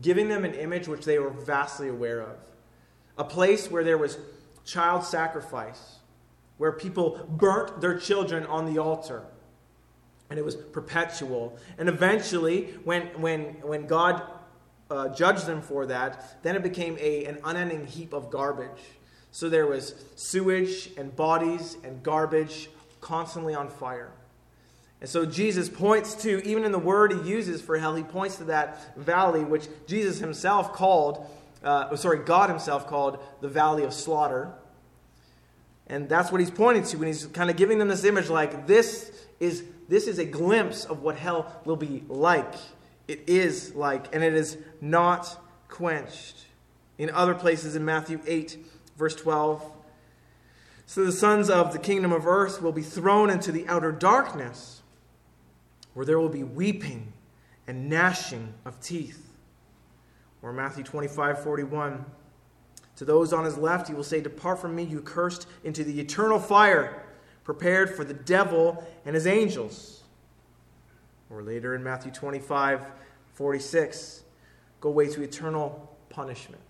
giving 0.00 0.28
them 0.28 0.44
an 0.44 0.54
image 0.54 0.88
which 0.88 1.04
they 1.04 1.18
were 1.18 1.30
vastly 1.30 1.88
aware 1.88 2.22
of. 2.22 2.36
A 3.18 3.24
place 3.24 3.70
where 3.70 3.84
there 3.84 3.98
was 3.98 4.16
child 4.64 5.04
sacrifice, 5.04 5.96
where 6.56 6.72
people 6.72 7.26
burnt 7.28 7.80
their 7.80 7.98
children 7.98 8.46
on 8.46 8.72
the 8.72 8.80
altar. 8.80 9.22
And 10.30 10.38
it 10.38 10.44
was 10.44 10.56
perpetual. 10.56 11.58
And 11.78 11.88
eventually, 11.88 12.74
when, 12.84 13.02
when, 13.20 13.44
when 13.62 13.86
God 13.86 14.22
uh, 14.90 15.08
judged 15.08 15.46
them 15.46 15.60
for 15.60 15.86
that, 15.86 16.42
then 16.42 16.56
it 16.56 16.62
became 16.62 16.96
a, 17.00 17.24
an 17.24 17.38
unending 17.44 17.86
heap 17.86 18.12
of 18.12 18.30
garbage. 18.30 18.82
So 19.38 19.48
there 19.48 19.68
was 19.68 19.94
sewage 20.16 20.90
and 20.96 21.14
bodies 21.14 21.76
and 21.84 22.02
garbage 22.02 22.68
constantly 23.00 23.54
on 23.54 23.68
fire. 23.68 24.10
And 25.00 25.08
so 25.08 25.24
Jesus 25.24 25.68
points 25.68 26.14
to, 26.24 26.44
even 26.44 26.64
in 26.64 26.72
the 26.72 26.78
word 26.80 27.12
he 27.12 27.20
uses 27.20 27.62
for 27.62 27.78
hell, 27.78 27.94
he 27.94 28.02
points 28.02 28.38
to 28.38 28.44
that 28.46 28.96
valley 28.96 29.44
which 29.44 29.68
Jesus 29.86 30.18
himself 30.18 30.72
called 30.72 31.24
uh, 31.62 31.94
sorry, 31.94 32.18
God 32.18 32.50
himself 32.50 32.88
called 32.88 33.20
the 33.40 33.46
valley 33.46 33.84
of 33.84 33.94
slaughter. 33.94 34.50
And 35.86 36.08
that's 36.08 36.32
what 36.32 36.40
he's 36.40 36.50
pointing 36.50 36.82
to 36.82 36.96
when 36.96 37.06
he's 37.06 37.26
kind 37.26 37.48
of 37.48 37.54
giving 37.54 37.78
them 37.78 37.86
this 37.86 38.02
image 38.02 38.28
like 38.28 38.66
this 38.66 39.12
is 39.38 39.62
this 39.88 40.08
is 40.08 40.18
a 40.18 40.24
glimpse 40.24 40.84
of 40.84 41.02
what 41.02 41.16
hell 41.16 41.60
will 41.64 41.76
be 41.76 42.02
like. 42.08 42.54
It 43.06 43.22
is 43.28 43.72
like, 43.76 44.12
and 44.12 44.24
it 44.24 44.34
is 44.34 44.58
not 44.80 45.40
quenched. 45.68 46.46
In 46.98 47.10
other 47.10 47.36
places 47.36 47.76
in 47.76 47.84
Matthew 47.84 48.20
8, 48.26 48.56
verse 48.98 49.14
12, 49.14 49.64
so 50.84 51.04
the 51.04 51.12
sons 51.12 51.48
of 51.48 51.72
the 51.72 51.78
kingdom 51.78 52.12
of 52.12 52.26
earth 52.26 52.60
will 52.60 52.72
be 52.72 52.82
thrown 52.82 53.30
into 53.30 53.52
the 53.52 53.66
outer 53.68 53.92
darkness, 53.92 54.82
where 55.94 56.04
there 56.04 56.18
will 56.18 56.28
be 56.28 56.42
weeping 56.42 57.12
and 57.66 57.88
gnashing 57.88 58.54
of 58.64 58.80
teeth. 58.80 59.30
Or 60.42 60.52
Matthew 60.52 60.84
25, 60.84 61.42
41. 61.42 62.04
To 62.96 63.04
those 63.04 63.32
on 63.32 63.44
his 63.44 63.56
left, 63.56 63.88
he 63.88 63.94
will 63.94 64.02
say, 64.02 64.20
Depart 64.20 64.60
from 64.60 64.74
me, 64.74 64.82
you 64.82 65.00
cursed, 65.00 65.46
into 65.62 65.84
the 65.84 66.00
eternal 66.00 66.40
fire 66.40 67.04
prepared 67.44 67.94
for 67.94 68.04
the 68.04 68.14
devil 68.14 68.86
and 69.06 69.14
his 69.14 69.26
angels. 69.26 70.02
Or 71.30 71.42
later 71.42 71.74
in 71.74 71.84
Matthew 71.84 72.12
25, 72.12 72.84
46, 73.34 74.22
go 74.80 74.88
away 74.88 75.08
to 75.08 75.22
eternal 75.22 75.96
punishment. 76.08 76.67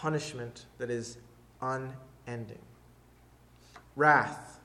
Punishment 0.00 0.64
that 0.78 0.88
is 0.88 1.18
unending. 1.60 2.62
Wrath 3.96 4.58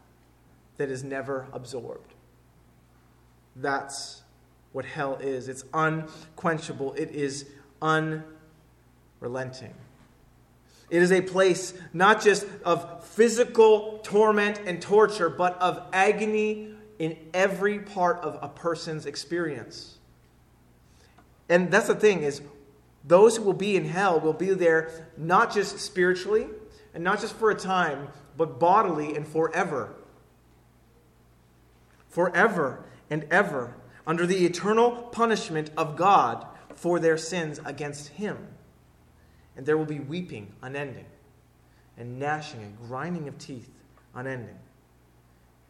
that 0.78 0.90
is 0.90 1.04
never 1.04 1.48
absorbed. 1.52 2.14
That's 3.58 4.24
what 4.72 4.86
hell 4.86 5.16
is. 5.16 5.50
It's 5.50 5.66
unquenchable, 5.74 6.94
it 6.94 7.12
is 7.12 7.48
unrelenting. 7.82 9.74
It 10.90 11.02
is 11.02 11.12
a 11.12 11.20
place 11.20 11.74
not 11.92 12.22
just 12.22 12.48
of 12.64 13.04
physical 13.04 14.00
torment 14.04 14.62
and 14.66 14.82
torture, 14.82 15.30
but 15.30 15.62
of 15.62 15.82
agony 15.92 16.70
in 16.98 17.18
every 17.34 17.80
part 17.80 18.20
of 18.20 18.40
a 18.42 18.48
person's 18.48 19.06
experience. 19.06 19.98
And 21.50 21.70
that's 21.70 21.88
the 21.88 21.96
thing 21.96 22.24
is 22.24 22.42
those 23.08 23.38
who 23.38 23.44
will 23.44 23.54
be 23.54 23.76
in 23.76 23.86
hell 23.86 24.20
will 24.20 24.34
be 24.34 24.52
there 24.52 25.10
not 25.18 25.54
just 25.54 25.80
spiritually 25.80 26.48
and 26.94 27.04
not 27.04 27.22
just 27.22 27.36
for 27.36 27.52
a 27.52 27.56
time, 27.56 28.08
but 28.38 28.60
bodily 28.60 29.16
and 29.16 29.28
forever. 29.28 29.94
Forever 32.10 32.86
and 33.10 33.26
ever 33.30 33.76
under 34.08 34.26
the 34.26 34.46
eternal 34.46 34.92
punishment 34.92 35.70
of 35.78 35.96
God 35.96 36.46
for 36.76 37.00
their 37.00 37.18
sins 37.18 37.60
against 37.66 38.10
Him. 38.10 38.38
And 39.56 39.66
there 39.66 39.78
will 39.78 39.86
be 39.86 40.00
weeping 40.00 40.52
unending, 40.62 41.06
and 41.98 42.20
gnashing 42.20 42.62
and 42.62 42.78
grinding 42.88 43.28
of 43.28 43.38
teeth 43.38 43.70
unending. 44.14 44.58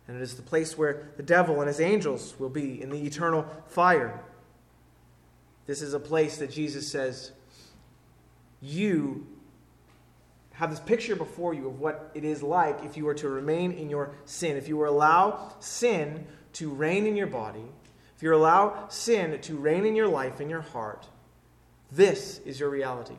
And 0.07 0.17
it 0.17 0.23
is 0.23 0.35
the 0.35 0.41
place 0.41 0.77
where 0.77 1.09
the 1.17 1.23
devil 1.23 1.59
and 1.61 1.67
his 1.67 1.79
angels 1.79 2.35
will 2.39 2.49
be 2.49 2.81
in 2.81 2.89
the 2.89 3.03
eternal 3.05 3.45
fire. 3.67 4.23
This 5.67 5.81
is 5.81 5.93
a 5.93 5.99
place 5.99 6.37
that 6.37 6.51
Jesus 6.51 6.87
says, 6.87 7.31
You 8.61 9.25
have 10.53 10.69
this 10.69 10.79
picture 10.79 11.15
before 11.15 11.53
you 11.53 11.67
of 11.67 11.79
what 11.79 12.11
it 12.13 12.23
is 12.23 12.41
like 12.41 12.83
if 12.83 12.95
you 12.95 13.05
were 13.05 13.13
to 13.15 13.29
remain 13.29 13.71
in 13.73 13.89
your 13.89 14.11
sin, 14.25 14.55
if 14.55 14.67
you 14.67 14.77
were 14.77 14.85
allow 14.85 15.53
sin 15.59 16.25
to 16.53 16.69
reign 16.69 17.05
in 17.05 17.15
your 17.15 17.27
body, 17.27 17.65
if 18.15 18.23
you 18.23 18.33
allow 18.33 18.87
sin 18.87 19.39
to 19.41 19.57
reign 19.57 19.85
in 19.85 19.95
your 19.95 20.07
life, 20.07 20.39
in 20.39 20.49
your 20.49 20.61
heart, 20.61 21.07
this 21.91 22.39
is 22.45 22.59
your 22.59 22.69
reality. 22.69 23.17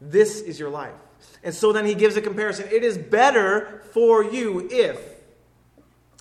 This 0.00 0.40
is 0.40 0.58
your 0.58 0.70
life. 0.70 0.94
And 1.44 1.54
so 1.54 1.72
then 1.72 1.84
he 1.84 1.94
gives 1.94 2.16
a 2.16 2.22
comparison. 2.22 2.66
It 2.70 2.82
is 2.82 2.98
better 2.98 3.82
for 3.92 4.24
you 4.24 4.68
if, 4.70 4.98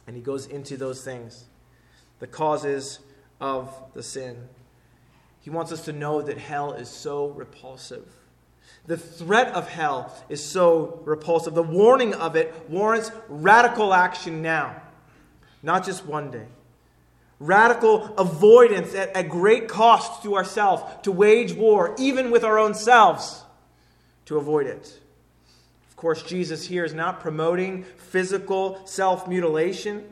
and 0.06 0.16
he 0.16 0.22
goes 0.22 0.46
into 0.46 0.78
those 0.78 1.04
things, 1.04 1.46
the 2.20 2.28
causes 2.28 3.00
of 3.40 3.74
the 3.94 4.04
sin. 4.04 4.50
He 5.42 5.50
wants 5.50 5.72
us 5.72 5.86
to 5.86 5.94
know 5.94 6.22
that 6.22 6.38
hell 6.38 6.74
is 6.74 6.90
so 6.90 7.28
repulsive. 7.28 8.08
The 8.88 8.98
threat 8.98 9.54
of 9.54 9.70
hell 9.70 10.16
is 10.30 10.44
so 10.44 11.02
repulsive. 11.06 11.54
The 11.54 11.64
warning 11.64 12.14
of 12.14 12.36
it 12.36 12.70
warrants 12.70 13.12
radical 13.28 13.94
action 13.94 14.42
now, 14.42 14.82
not 15.62 15.86
just 15.86 16.06
one 16.06 16.32
day 16.32 16.48
radical 17.40 18.14
avoidance 18.18 18.94
at, 18.94 19.16
at 19.16 19.30
great 19.30 19.68
cost 19.68 20.24
to 20.24 20.36
ourselves 20.36 20.84
to 21.04 21.12
wage 21.12 21.54
war, 21.54 21.96
even 21.98 22.32
with 22.32 22.44
our 22.44 22.60
own 22.60 22.74
selves, 22.74 23.44
to 24.26 24.38
avoid 24.38 24.68
it. 24.68 25.00
Of 25.90 25.96
course, 25.96 26.22
Jesus 26.24 26.66
here 26.66 26.86
is 26.86 26.94
not 26.94 27.20
promoting 27.20 27.84
physical 27.98 28.86
self 28.86 29.28
mutilation 29.28 30.04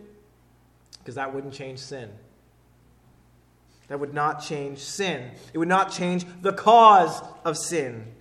because 0.99 1.15
that 1.15 1.33
wouldn't 1.33 1.53
change 1.53 1.79
sin. 1.79 2.09
That 3.87 3.99
would 3.99 4.13
not 4.13 4.43
change 4.43 4.79
sin. 4.79 5.31
It 5.53 5.57
would 5.57 5.67
not 5.67 5.91
change 5.91 6.25
the 6.41 6.53
cause 6.53 7.21
of 7.45 7.57
sin. 7.57 8.13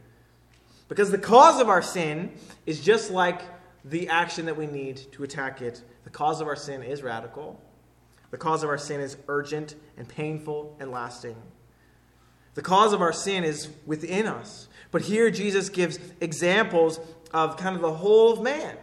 Because 0.89 1.11
the 1.11 1.19
cause 1.19 1.61
of 1.61 1.69
our 1.69 1.83
sin 1.83 2.33
is 2.67 2.81
just 2.81 3.11
like 3.11 3.43
the 3.85 4.09
action 4.09 4.47
that 4.47 4.57
we 4.57 4.67
need 4.67 4.97
to 5.13 5.25
attack 5.25 5.61
it. 5.61 5.83
The 6.05 6.11
cause 6.11 6.41
of 6.41 6.47
our 6.47 6.57
sin 6.57 6.83
is 6.83 7.03
radical. 7.03 7.61
The 8.31 8.39
cause 8.39 8.63
of 8.63 8.69
our 8.69 8.79
sin 8.79 9.01
is 9.01 9.17
urgent 9.29 9.75
and 9.97 10.09
painful 10.09 10.77
and 10.79 10.91
lasting. 10.91 11.37
The 12.55 12.63
cause 12.63 12.93
of 12.93 13.01
our 13.01 13.13
sin 13.13 13.45
is 13.45 13.69
within 13.85 14.27
us. 14.27 14.69
But 14.91 15.03
here 15.03 15.31
Jesus 15.31 15.69
gives 15.69 15.99
examples 16.21 16.99
of 17.33 17.57
kind 17.57 17.77
of 17.77 17.83
the 17.83 17.93
whole 17.93 18.33
of 18.33 18.43
man, 18.43 18.77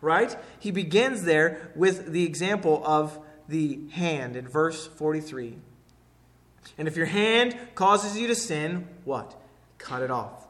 right? 0.00 0.36
He 0.58 0.70
begins 0.70 1.22
there 1.22 1.70
with 1.76 2.12
the 2.12 2.24
example 2.24 2.82
of 2.84 3.18
the 3.48 3.88
hand 3.90 4.36
in 4.36 4.48
verse 4.48 4.86
43. 4.86 5.58
And 6.78 6.88
if 6.88 6.96
your 6.96 7.06
hand 7.06 7.56
causes 7.74 8.18
you 8.18 8.26
to 8.28 8.34
sin, 8.34 8.86
what? 9.04 9.34
Cut 9.78 10.02
it 10.02 10.10
off. 10.10 10.46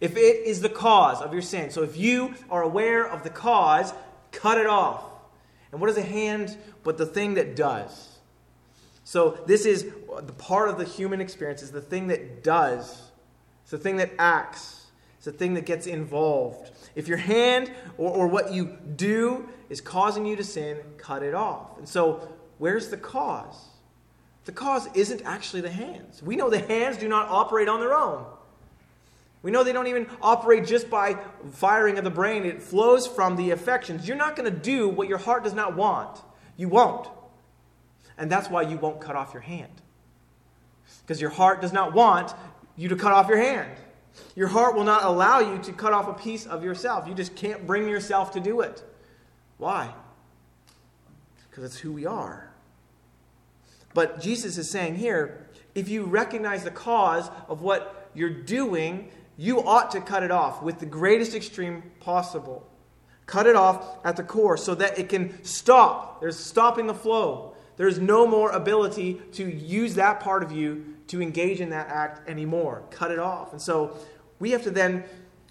If 0.00 0.16
it 0.16 0.46
is 0.46 0.60
the 0.60 0.68
cause 0.68 1.22
of 1.22 1.32
your 1.32 1.42
sin, 1.42 1.70
so 1.70 1.82
if 1.82 1.96
you 1.96 2.34
are 2.50 2.62
aware 2.62 3.06
of 3.06 3.22
the 3.22 3.30
cause, 3.30 3.92
cut 4.32 4.58
it 4.58 4.66
off. 4.66 5.04
And 5.70 5.80
what 5.80 5.88
is 5.90 5.96
a 5.96 6.02
hand 6.02 6.56
but 6.82 6.98
the 6.98 7.06
thing 7.06 7.34
that 7.34 7.54
does? 7.54 8.18
So 9.04 9.38
this 9.46 9.64
is 9.66 9.84
the 10.22 10.32
part 10.32 10.68
of 10.68 10.78
the 10.78 10.84
human 10.84 11.20
experience 11.20 11.62
is 11.62 11.70
the 11.70 11.80
thing 11.80 12.08
that 12.08 12.42
does. 12.42 13.10
It's 13.62 13.70
the 13.70 13.78
thing 13.78 13.96
that 13.96 14.10
acts. 14.18 14.86
It's 15.16 15.26
the 15.26 15.32
thing 15.32 15.54
that 15.54 15.66
gets 15.66 15.86
involved. 15.86 16.72
If 16.94 17.08
your 17.08 17.18
hand 17.18 17.70
or, 17.96 18.10
or 18.10 18.26
what 18.26 18.52
you 18.52 18.76
do 18.96 19.48
is 19.70 19.80
causing 19.80 20.26
you 20.26 20.36
to 20.36 20.44
sin, 20.44 20.78
cut 20.98 21.22
it 21.22 21.34
off. 21.34 21.78
And 21.78 21.88
so 21.88 22.28
where's 22.58 22.88
the 22.88 22.96
cause? 22.96 23.68
The 24.44 24.52
cause 24.52 24.88
isn't 24.94 25.22
actually 25.24 25.60
the 25.60 25.70
hands. 25.70 26.22
We 26.22 26.36
know 26.36 26.50
the 26.50 26.58
hands 26.58 26.96
do 26.96 27.08
not 27.08 27.28
operate 27.28 27.68
on 27.68 27.80
their 27.80 27.94
own. 27.94 28.24
We 29.42 29.50
know 29.50 29.64
they 29.64 29.72
don't 29.72 29.88
even 29.88 30.06
operate 30.20 30.66
just 30.66 30.88
by 30.88 31.14
firing 31.52 31.98
of 31.98 32.04
the 32.04 32.10
brain, 32.10 32.44
it 32.44 32.62
flows 32.62 33.06
from 33.06 33.36
the 33.36 33.50
affections. 33.50 34.06
You're 34.06 34.16
not 34.16 34.36
going 34.36 34.52
to 34.52 34.56
do 34.56 34.88
what 34.88 35.08
your 35.08 35.18
heart 35.18 35.44
does 35.44 35.54
not 35.54 35.76
want. 35.76 36.20
You 36.56 36.68
won't. 36.68 37.08
And 38.16 38.30
that's 38.30 38.48
why 38.48 38.62
you 38.62 38.76
won't 38.76 39.00
cut 39.00 39.16
off 39.16 39.32
your 39.32 39.42
hand. 39.42 39.72
Because 41.02 41.20
your 41.20 41.30
heart 41.30 41.60
does 41.60 41.72
not 41.72 41.92
want 41.92 42.32
you 42.76 42.88
to 42.88 42.96
cut 42.96 43.12
off 43.12 43.28
your 43.28 43.38
hand. 43.38 43.70
Your 44.36 44.48
heart 44.48 44.76
will 44.76 44.84
not 44.84 45.04
allow 45.04 45.40
you 45.40 45.58
to 45.58 45.72
cut 45.72 45.92
off 45.92 46.06
a 46.08 46.14
piece 46.14 46.46
of 46.46 46.62
yourself. 46.62 47.08
You 47.08 47.14
just 47.14 47.34
can't 47.34 47.66
bring 47.66 47.88
yourself 47.88 48.32
to 48.32 48.40
do 48.40 48.60
it. 48.60 48.82
Why? 49.58 49.92
Because 51.50 51.64
it's 51.64 51.78
who 51.78 51.92
we 51.92 52.06
are. 52.06 52.51
But 53.94 54.20
Jesus 54.20 54.58
is 54.58 54.70
saying 54.70 54.96
here 54.96 55.46
if 55.74 55.88
you 55.88 56.04
recognize 56.04 56.64
the 56.64 56.70
cause 56.70 57.30
of 57.48 57.62
what 57.62 58.10
you're 58.14 58.30
doing, 58.30 59.10
you 59.36 59.62
ought 59.62 59.90
to 59.92 60.00
cut 60.00 60.22
it 60.22 60.30
off 60.30 60.62
with 60.62 60.78
the 60.78 60.86
greatest 60.86 61.34
extreme 61.34 61.82
possible. 62.00 62.68
Cut 63.26 63.46
it 63.46 63.56
off 63.56 64.04
at 64.04 64.16
the 64.16 64.22
core 64.22 64.56
so 64.56 64.74
that 64.74 64.98
it 64.98 65.08
can 65.08 65.42
stop. 65.44 66.20
There's 66.20 66.38
stopping 66.38 66.86
the 66.86 66.94
flow. 66.94 67.54
There's 67.76 67.98
no 67.98 68.26
more 68.26 68.50
ability 68.50 69.22
to 69.32 69.44
use 69.44 69.94
that 69.94 70.20
part 70.20 70.42
of 70.42 70.52
you 70.52 70.84
to 71.06 71.22
engage 71.22 71.60
in 71.60 71.70
that 71.70 71.88
act 71.88 72.28
anymore. 72.28 72.82
Cut 72.90 73.10
it 73.10 73.18
off. 73.18 73.52
And 73.52 73.62
so 73.62 73.96
we 74.38 74.50
have 74.50 74.62
to 74.64 74.70
then 74.70 75.04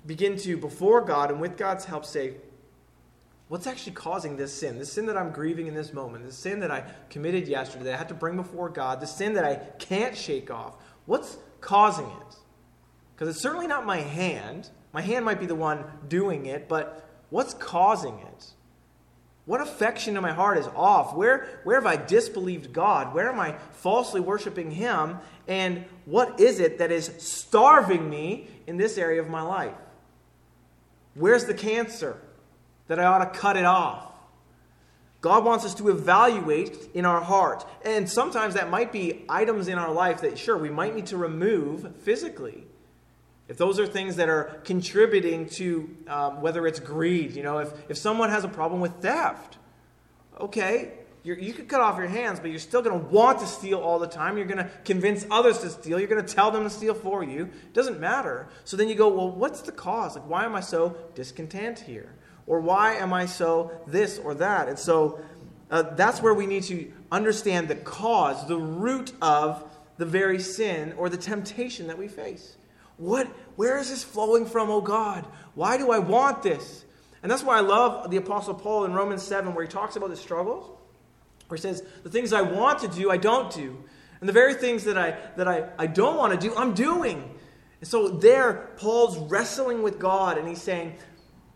begin 0.06 0.38
to, 0.38 0.58
before 0.58 1.02
God 1.02 1.32
and 1.32 1.42
with 1.42 1.58
God's 1.58 1.86
help, 1.86 2.06
say, 2.06 2.36
what's 3.52 3.68
actually 3.68 3.92
causing 3.92 4.38
this 4.38 4.54
sin? 4.54 4.80
This 4.80 4.94
sin 4.94 5.08
that 5.08 5.18
I'm 5.18 5.34
grieving 5.34 5.68
in 5.68 5.74
this 5.74 5.92
moment, 5.92 6.24
this 6.24 6.38
sin 6.38 6.62
that 6.62 6.72
I 6.72 6.86
committed 7.10 7.50
yesterday, 7.50 7.84
that 7.84 7.96
I 7.96 7.98
had 7.98 8.08
to 8.08 8.14
bring 8.14 8.38
before 8.38 8.70
God, 8.70 9.02
the 9.02 9.06
sin 9.06 9.34
that 9.34 9.44
I 9.44 9.56
can't 9.78 10.16
shake 10.16 10.50
off. 10.50 10.76
What's 11.06 11.36
causing 11.60 12.06
it? 12.06 12.36
Because 13.14 13.28
it's 13.28 13.42
certainly 13.42 13.68
not 13.68 13.86
my 13.86 13.98
hand. 13.98 14.70
My 14.94 15.02
hand 15.02 15.26
might 15.26 15.42
be 15.42 15.48
the 15.48 15.56
one 15.56 15.84
doing 16.08 16.46
it, 16.46 16.70
but 16.70 17.06
what's 17.30 17.54
causing 17.56 18.20
it? 18.20 18.54
What 19.44 19.60
affection 19.60 20.16
in 20.16 20.22
my 20.22 20.32
heart 20.32 20.58
is 20.58 20.68
off? 20.68 21.14
Where, 21.14 21.60
where 21.66 21.76
have 21.76 21.86
I 21.86 21.98
disbelieved 21.98 22.72
God? 22.72 23.14
Where 23.14 23.30
am 23.30 23.42
I 23.42 23.58
falsely 23.74 24.22
worshiping 24.22 24.72
Him? 24.72 25.20
And 25.50 25.84
what 26.06 26.40
is 26.40 26.62
it 26.62 26.78
that 26.78 26.90
is 26.90 27.12
starving 27.18 28.10
me 28.10 28.48
in 28.66 28.78
this 28.78 28.98
area 28.98 29.20
of 29.20 29.28
my 29.28 29.42
life? 29.42 29.76
Where's 31.16 31.44
the 31.44 31.54
cancer 31.54 32.16
that 32.92 33.00
I 33.00 33.06
ought 33.06 33.20
to 33.20 33.40
cut 33.40 33.56
it 33.56 33.64
off? 33.64 34.12
God 35.22 35.46
wants 35.46 35.64
us 35.64 35.74
to 35.76 35.88
evaluate 35.88 36.90
in 36.94 37.06
our 37.06 37.22
heart. 37.22 37.66
And 37.86 38.10
sometimes 38.10 38.56
that 38.56 38.70
might 38.70 38.92
be 38.92 39.24
items 39.30 39.70
in 39.70 39.78
our 39.78 39.94
life 39.94 40.22
that, 40.22 40.38
sure, 40.38 40.58
we 40.58 40.70
might 40.70 40.94
need 40.94 41.06
to 41.08 41.18
remove 41.18 41.96
physically. 42.02 42.66
If 43.48 43.58
those 43.58 43.80
are 43.80 43.88
things 43.88 44.18
that 44.18 44.28
are 44.28 44.60
contributing 44.66 45.48
to 45.52 45.96
um, 46.08 46.42
whether 46.42 46.68
it's 46.68 46.82
greed, 46.82 47.34
you 47.34 47.44
know, 47.44 47.60
if, 47.60 47.72
if 47.90 47.98
someone 47.98 48.30
has 48.30 48.44
a 48.44 48.50
problem 48.50 48.82
with 48.82 48.94
theft, 48.96 49.58
okay, 50.38 50.92
you 51.24 51.54
could 51.54 51.70
cut 51.70 51.80
off 51.80 51.98
your 51.98 52.08
hands, 52.08 52.42
but 52.42 52.50
you're 52.50 52.60
still 52.60 52.82
going 52.82 53.00
to 53.00 53.08
want 53.08 53.40
to 53.40 53.46
steal 53.46 53.80
all 53.80 54.00
the 54.00 54.08
time. 54.08 54.38
You're 54.38 54.48
going 54.48 54.58
to 54.58 54.70
convince 54.84 55.26
others 55.32 55.60
to 55.60 55.70
steal. 55.70 55.98
You're 55.98 56.10
going 56.10 56.26
to 56.26 56.34
tell 56.34 56.52
them 56.52 56.64
to 56.64 56.70
steal 56.70 56.96
for 56.96 57.24
you. 57.24 57.44
It 57.44 57.74
doesn't 57.74 58.02
matter. 58.02 58.48
So 58.66 58.76
then 58.76 58.90
you 58.90 58.96
go, 58.96 59.08
well, 59.08 59.30
what's 59.30 59.62
the 59.62 59.72
cause? 59.72 60.16
Like, 60.16 60.28
why 60.28 60.44
am 60.46 60.56
I 60.56 60.62
so 60.62 60.98
discontent 61.14 61.80
here? 61.80 62.12
Or 62.48 62.60
why 62.60 62.96
am 62.96 63.14
I 63.14 63.26
so 63.26 63.72
this 63.88 64.18
or 64.18 64.34
that? 64.36 64.68
And 64.68 64.78
so 64.78 65.20
uh, 65.70 65.84
that's 65.96 66.22
where 66.22 66.34
we 66.34 66.46
need 66.46 66.64
to 66.64 66.92
understand 67.12 67.68
the 67.68 67.76
cause, 67.76 68.48
the 68.48 68.58
root 68.58 69.14
of 69.22 69.64
the 69.98 70.06
very 70.06 70.40
sin 70.40 70.94
or 70.98 71.10
the 71.10 71.18
temptation 71.18 71.88
that 71.88 71.98
we 71.98 72.08
face. 72.08 72.58
What, 72.98 73.28
where 73.56 73.78
is 73.78 73.90
this 73.90 74.04
flowing 74.04 74.46
from, 74.46 74.70
oh 74.70 74.82
God? 74.82 75.26
Why 75.56 75.78
do 75.78 75.92
I 75.92 76.00
want 76.00 76.44
this? 76.44 76.86
And 77.24 77.32
that's 77.32 77.44
why 77.44 77.58
I 77.58 77.62
love 77.62 78.10
the 78.10 78.18
Apostle 78.18 78.54
Paul 78.54 78.86
in 78.86 78.94
Romans 78.94 79.24
7, 79.24 79.54
where 79.54 79.64
he 79.64 79.70
talks 79.70 79.96
about 79.96 80.10
the 80.10 80.16
struggles 80.18 80.78
where 81.52 81.58
he 81.58 81.62
says, 81.62 81.84
The 82.04 82.10
things 82.10 82.34
I 82.34 82.42
want 82.42 82.80
to 82.80 82.88
do, 82.88 83.12
I 83.12 83.18
don't 83.18 83.54
do. 83.54 83.84
And 84.22 84.30
the 84.30 84.34
very 84.34 84.54
things 84.54 84.86
that 84.86 84.98
I, 84.98 85.18
that 85.36 85.48
I, 85.48 85.68
I 85.78 85.88
don't 85.88 86.16
want 86.16 86.40
to 86.40 86.40
do, 86.40 86.56
I'm 86.56 86.74
doing. 86.74 87.38
And 87.82 87.88
so 87.88 88.08
there, 88.08 88.70
Paul's 88.78 89.18
wrestling 89.18 89.84
with 89.84 90.00
God 90.00 90.38
and 90.38 90.48
he's 90.48 90.62
saying, 90.62 90.96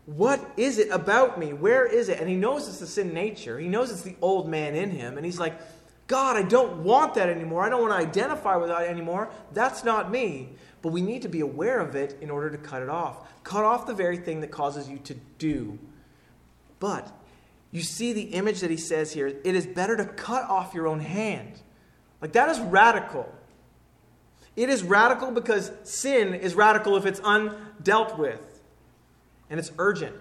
What 0.06 0.52
is 0.56 0.78
it 0.78 0.88
about 0.90 1.38
me? 1.38 1.52
Where 1.52 1.84
is 1.84 2.08
it? 2.08 2.20
And 2.20 2.28
he 2.28 2.36
knows 2.36 2.68
it's 2.68 2.78
the 2.78 2.86
sin 2.86 3.12
nature. 3.12 3.58
He 3.58 3.68
knows 3.68 3.90
it's 3.90 4.02
the 4.02 4.16
old 4.22 4.48
man 4.48 4.76
in 4.76 4.90
him. 4.90 5.16
And 5.16 5.26
he's 5.26 5.40
like, 5.40 5.60
God, 6.06 6.36
I 6.36 6.42
don't 6.42 6.84
want 6.84 7.14
that 7.14 7.28
anymore. 7.28 7.64
I 7.64 7.68
don't 7.68 7.82
want 7.82 7.92
to 7.92 8.08
identify 8.08 8.54
with 8.56 8.68
that 8.68 8.86
anymore. 8.86 9.30
That's 9.52 9.82
not 9.82 10.10
me. 10.10 10.50
But 10.80 10.92
we 10.92 11.00
need 11.00 11.22
to 11.22 11.28
be 11.28 11.40
aware 11.40 11.80
of 11.80 11.96
it 11.96 12.16
in 12.20 12.30
order 12.30 12.50
to 12.50 12.58
cut 12.58 12.82
it 12.82 12.88
off. 12.88 13.28
Cut 13.42 13.64
off 13.64 13.88
the 13.88 13.94
very 13.94 14.16
thing 14.16 14.40
that 14.42 14.52
causes 14.52 14.88
you 14.88 14.98
to 14.98 15.14
do. 15.38 15.76
But 16.78 17.12
you 17.72 17.82
see 17.82 18.12
the 18.12 18.22
image 18.22 18.60
that 18.60 18.70
he 18.70 18.76
says 18.76 19.12
here 19.12 19.26
it 19.26 19.44
is 19.44 19.66
better 19.66 19.96
to 19.96 20.04
cut 20.04 20.44
off 20.44 20.72
your 20.72 20.86
own 20.86 21.00
hand. 21.00 21.60
Like 22.22 22.32
that 22.32 22.48
is 22.48 22.60
radical. 22.60 23.32
It 24.54 24.68
is 24.68 24.84
radical 24.84 25.32
because 25.32 25.72
sin 25.82 26.32
is 26.32 26.54
radical 26.54 26.96
if 26.96 27.06
it's 27.06 27.20
undealt 27.20 28.16
with 28.16 28.55
and 29.50 29.58
it's 29.58 29.72
urgent. 29.78 30.16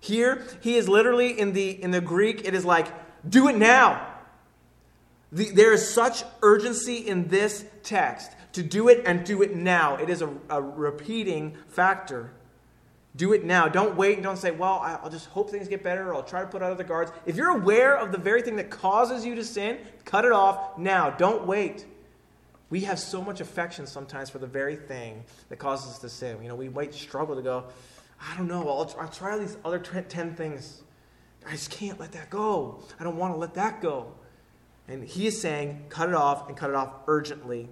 Here, 0.00 0.44
he 0.60 0.76
is 0.76 0.88
literally 0.88 1.38
in 1.38 1.52
the 1.52 1.70
in 1.70 1.90
the 1.90 2.00
Greek, 2.00 2.46
it 2.46 2.54
is 2.54 2.64
like, 2.64 2.86
do 3.28 3.48
it 3.48 3.56
now. 3.56 4.06
The, 5.32 5.50
there 5.50 5.72
is 5.72 5.92
such 5.92 6.24
urgency 6.40 6.96
in 6.96 7.28
this 7.28 7.64
text 7.82 8.32
to 8.52 8.62
do 8.62 8.88
it 8.88 9.02
and 9.04 9.24
do 9.24 9.42
it 9.42 9.54
now. 9.54 9.96
It 9.96 10.08
is 10.08 10.22
a, 10.22 10.30
a 10.48 10.62
repeating 10.62 11.56
factor. 11.68 12.30
Do 13.16 13.32
it 13.32 13.44
now. 13.44 13.68
Don't 13.68 13.96
wait 13.96 14.14
and 14.14 14.22
don't 14.22 14.36
say, 14.36 14.52
well, 14.52 14.78
I'll 14.80 15.10
just 15.10 15.26
hope 15.26 15.50
things 15.50 15.66
get 15.68 15.82
better 15.82 16.08
or 16.08 16.14
I'll 16.14 16.22
try 16.22 16.40
to 16.40 16.46
put 16.46 16.62
out 16.62 16.70
other 16.70 16.84
guards. 16.84 17.10
If 17.26 17.36
you're 17.36 17.50
aware 17.50 17.96
of 17.96 18.12
the 18.12 18.18
very 18.18 18.42
thing 18.42 18.56
that 18.56 18.70
causes 18.70 19.26
you 19.26 19.34
to 19.34 19.44
sin, 19.44 19.78
cut 20.04 20.24
it 20.24 20.32
off 20.32 20.78
now. 20.78 21.10
Don't 21.10 21.46
wait. 21.46 21.84
We 22.70 22.80
have 22.80 22.98
so 22.98 23.22
much 23.22 23.40
affection 23.40 23.86
sometimes 23.86 24.30
for 24.30 24.38
the 24.38 24.46
very 24.46 24.76
thing 24.76 25.24
that 25.48 25.56
causes 25.56 25.92
us 25.92 25.98
to 26.00 26.08
sin. 26.08 26.38
You 26.42 26.48
know, 26.48 26.54
we 26.54 26.68
might 26.68 26.94
struggle 26.94 27.34
to 27.34 27.42
go, 27.42 27.64
I 28.20 28.36
don't 28.36 28.48
know, 28.48 28.68
I'll, 28.68 28.94
I'll 29.00 29.08
try 29.08 29.38
these 29.38 29.56
other 29.64 29.78
10 29.78 30.34
things. 30.34 30.82
I 31.46 31.52
just 31.52 31.70
can't 31.70 31.98
let 32.00 32.12
that 32.12 32.30
go. 32.30 32.82
I 32.98 33.04
don't 33.04 33.16
want 33.16 33.34
to 33.34 33.38
let 33.38 33.54
that 33.54 33.80
go. 33.80 34.12
And 34.88 35.04
he 35.04 35.26
is 35.26 35.40
saying, 35.40 35.86
cut 35.88 36.08
it 36.08 36.14
off 36.14 36.48
and 36.48 36.56
cut 36.56 36.70
it 36.70 36.76
off 36.76 36.92
urgently. 37.06 37.68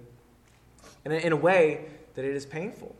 And 1.03 1.13
in 1.13 1.31
a 1.31 1.37
way 1.37 1.85
that 2.15 2.23
it 2.25 2.35
is 2.35 2.45
painful. 2.45 2.95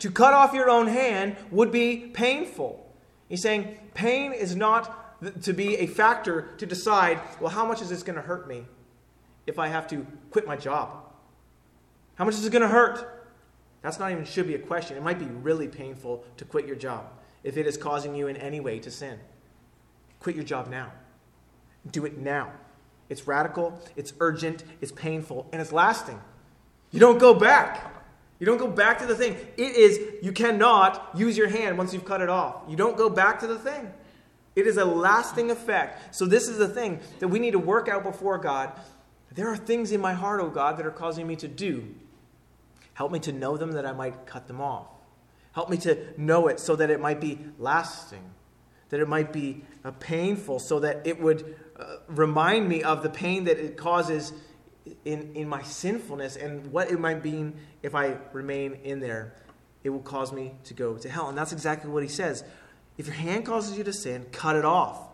To 0.00 0.10
cut 0.10 0.32
off 0.32 0.52
your 0.54 0.70
own 0.70 0.86
hand 0.86 1.36
would 1.50 1.70
be 1.70 2.10
painful. 2.12 2.92
He's 3.28 3.42
saying 3.42 3.78
pain 3.94 4.32
is 4.32 4.56
not 4.56 5.42
to 5.42 5.52
be 5.52 5.76
a 5.76 5.86
factor 5.86 6.54
to 6.58 6.66
decide, 6.66 7.20
well, 7.40 7.50
how 7.50 7.64
much 7.64 7.80
is 7.80 7.88
this 7.88 8.02
going 8.02 8.16
to 8.16 8.22
hurt 8.22 8.48
me 8.48 8.64
if 9.46 9.58
I 9.58 9.68
have 9.68 9.86
to 9.88 10.06
quit 10.30 10.46
my 10.46 10.56
job? 10.56 11.04
How 12.16 12.24
much 12.24 12.34
is 12.34 12.44
it 12.44 12.50
going 12.50 12.62
to 12.62 12.68
hurt? 12.68 13.21
That's 13.82 13.98
not 13.98 14.12
even 14.12 14.24
should 14.24 14.46
be 14.46 14.54
a 14.54 14.60
question. 14.60 14.96
It 14.96 15.02
might 15.02 15.18
be 15.18 15.26
really 15.26 15.68
painful 15.68 16.24
to 16.36 16.44
quit 16.44 16.66
your 16.66 16.76
job 16.76 17.06
if 17.42 17.56
it 17.56 17.66
is 17.66 17.76
causing 17.76 18.14
you 18.14 18.28
in 18.28 18.36
any 18.36 18.60
way 18.60 18.78
to 18.78 18.90
sin. 18.90 19.18
Quit 20.20 20.36
your 20.36 20.44
job 20.44 20.68
now. 20.68 20.92
Do 21.90 22.04
it 22.04 22.16
now. 22.16 22.52
It's 23.08 23.26
radical, 23.26 23.78
it's 23.96 24.14
urgent, 24.20 24.64
it's 24.80 24.92
painful, 24.92 25.48
and 25.52 25.60
it's 25.60 25.72
lasting. 25.72 26.20
You 26.92 27.00
don't 27.00 27.18
go 27.18 27.34
back. 27.34 27.92
You 28.38 28.46
don't 28.46 28.58
go 28.58 28.68
back 28.68 28.98
to 29.00 29.06
the 29.06 29.14
thing. 29.14 29.36
It 29.56 29.76
is, 29.76 30.00
you 30.22 30.32
cannot 30.32 31.10
use 31.14 31.36
your 31.36 31.48
hand 31.48 31.76
once 31.76 31.92
you've 31.92 32.04
cut 32.04 32.20
it 32.20 32.28
off. 32.28 32.62
You 32.68 32.76
don't 32.76 32.96
go 32.96 33.10
back 33.10 33.40
to 33.40 33.46
the 33.46 33.58
thing. 33.58 33.92
It 34.54 34.66
is 34.66 34.76
a 34.76 34.84
lasting 34.84 35.50
effect. 35.50 36.14
So, 36.14 36.26
this 36.26 36.48
is 36.48 36.58
the 36.58 36.68
thing 36.68 37.00
that 37.20 37.28
we 37.28 37.38
need 37.38 37.52
to 37.52 37.58
work 37.58 37.88
out 37.88 38.02
before 38.02 38.38
God. 38.38 38.72
There 39.30 39.48
are 39.48 39.56
things 39.56 39.92
in 39.92 40.00
my 40.00 40.12
heart, 40.12 40.40
oh 40.40 40.50
God, 40.50 40.76
that 40.76 40.86
are 40.86 40.90
causing 40.90 41.26
me 41.26 41.36
to 41.36 41.48
do. 41.48 41.94
Help 43.02 43.10
me 43.10 43.18
to 43.18 43.32
know 43.32 43.56
them 43.56 43.72
that 43.72 43.84
I 43.84 43.90
might 43.90 44.26
cut 44.26 44.46
them 44.46 44.60
off. 44.60 44.86
Help 45.50 45.68
me 45.68 45.76
to 45.78 46.14
know 46.16 46.46
it 46.46 46.60
so 46.60 46.76
that 46.76 46.88
it 46.88 47.00
might 47.00 47.20
be 47.20 47.36
lasting, 47.58 48.22
that 48.90 49.00
it 49.00 49.08
might 49.08 49.32
be 49.32 49.64
uh, 49.84 49.90
painful, 49.98 50.60
so 50.60 50.78
that 50.78 51.04
it 51.04 51.20
would 51.20 51.56
uh, 51.76 51.96
remind 52.06 52.68
me 52.68 52.84
of 52.84 53.02
the 53.02 53.10
pain 53.10 53.42
that 53.46 53.58
it 53.58 53.76
causes 53.76 54.32
in, 55.04 55.32
in 55.34 55.48
my 55.48 55.64
sinfulness 55.64 56.36
and 56.36 56.64
what 56.70 56.92
it 56.92 57.00
might 57.00 57.24
mean 57.24 57.56
if 57.82 57.96
I 57.96 58.18
remain 58.32 58.74
in 58.84 59.00
there. 59.00 59.34
It 59.82 59.90
will 59.90 59.98
cause 59.98 60.32
me 60.32 60.52
to 60.62 60.72
go 60.72 60.96
to 60.96 61.08
hell. 61.08 61.28
And 61.28 61.36
that's 61.36 61.52
exactly 61.52 61.90
what 61.90 62.04
he 62.04 62.08
says. 62.08 62.44
If 62.98 63.06
your 63.06 63.16
hand 63.16 63.44
causes 63.44 63.76
you 63.76 63.82
to 63.82 63.92
sin, 63.92 64.26
cut 64.30 64.54
it 64.54 64.64
off. 64.64 65.08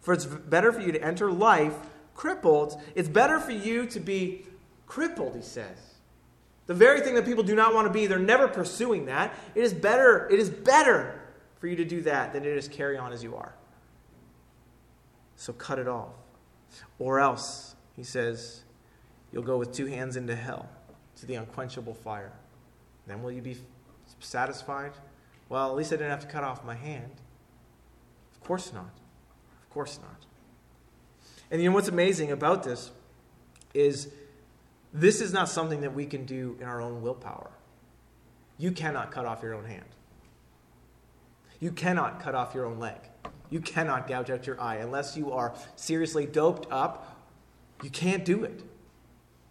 For 0.00 0.12
it's 0.12 0.26
better 0.26 0.72
for 0.72 0.80
you 0.80 0.90
to 0.90 1.00
enter 1.00 1.30
life 1.30 1.76
crippled. 2.16 2.82
It's 2.96 3.08
better 3.08 3.38
for 3.38 3.52
you 3.52 3.86
to 3.86 4.00
be 4.00 4.44
crippled, 4.88 5.36
he 5.36 5.42
says. 5.42 5.87
The 6.68 6.74
very 6.74 7.00
thing 7.00 7.14
that 7.14 7.24
people 7.24 7.42
do 7.42 7.56
not 7.56 7.74
want 7.74 7.86
to 7.86 7.92
be, 7.92 8.06
they're 8.06 8.18
never 8.18 8.46
pursuing 8.46 9.06
that. 9.06 9.34
It 9.54 9.64
is 9.64 9.72
better, 9.72 10.28
it 10.30 10.38
is 10.38 10.50
better 10.50 11.18
for 11.58 11.66
you 11.66 11.74
to 11.76 11.84
do 11.84 12.02
that 12.02 12.34
than 12.34 12.44
it 12.44 12.56
is 12.56 12.68
carry 12.68 12.96
on 12.96 13.10
as 13.12 13.22
you 13.22 13.34
are. 13.34 13.54
So 15.34 15.54
cut 15.54 15.78
it 15.78 15.88
off. 15.88 16.12
Or 16.98 17.20
else, 17.20 17.74
he 17.96 18.04
says, 18.04 18.64
you'll 19.32 19.42
go 19.42 19.56
with 19.56 19.72
two 19.72 19.86
hands 19.86 20.16
into 20.16 20.36
hell, 20.36 20.68
to 21.16 21.26
the 21.26 21.36
unquenchable 21.36 21.94
fire. 21.94 22.32
Then 23.06 23.22
will 23.22 23.32
you 23.32 23.40
be 23.40 23.56
satisfied? 24.20 24.92
Well, 25.48 25.70
at 25.70 25.74
least 25.74 25.90
I 25.90 25.96
didn't 25.96 26.10
have 26.10 26.20
to 26.20 26.26
cut 26.26 26.44
off 26.44 26.64
my 26.66 26.74
hand. 26.74 27.12
Of 28.34 28.46
course 28.46 28.74
not. 28.74 28.90
Of 29.62 29.70
course 29.70 29.98
not. 30.02 30.26
And 31.50 31.62
you 31.62 31.70
know 31.70 31.74
what's 31.74 31.88
amazing 31.88 32.30
about 32.30 32.62
this 32.62 32.90
is 33.72 34.08
this 35.00 35.20
is 35.20 35.32
not 35.32 35.48
something 35.48 35.80
that 35.82 35.94
we 35.94 36.06
can 36.06 36.24
do 36.24 36.56
in 36.60 36.66
our 36.66 36.80
own 36.80 37.02
willpower. 37.02 37.50
You 38.58 38.72
cannot 38.72 39.10
cut 39.10 39.26
off 39.26 39.42
your 39.42 39.54
own 39.54 39.64
hand. 39.64 39.84
You 41.60 41.70
cannot 41.70 42.20
cut 42.20 42.34
off 42.34 42.54
your 42.54 42.66
own 42.66 42.78
leg. 42.78 42.98
You 43.50 43.60
cannot 43.60 44.08
gouge 44.08 44.30
out 44.30 44.46
your 44.46 44.60
eye 44.60 44.76
unless 44.76 45.16
you 45.16 45.32
are 45.32 45.54
seriously 45.76 46.26
doped 46.26 46.66
up. 46.70 47.16
You 47.82 47.90
can't 47.90 48.24
do 48.24 48.44
it. 48.44 48.62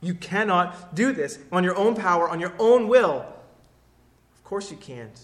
You 0.02 0.14
cannot 0.14 0.94
do 0.94 1.12
this 1.12 1.40
on 1.52 1.64
your 1.64 1.76
own 1.76 1.96
power, 1.96 2.30
on 2.30 2.40
your 2.40 2.54
own 2.60 2.88
will. 2.88 3.26
Of 4.36 4.44
course 4.44 4.70
you 4.70 4.78
can't. 4.78 5.20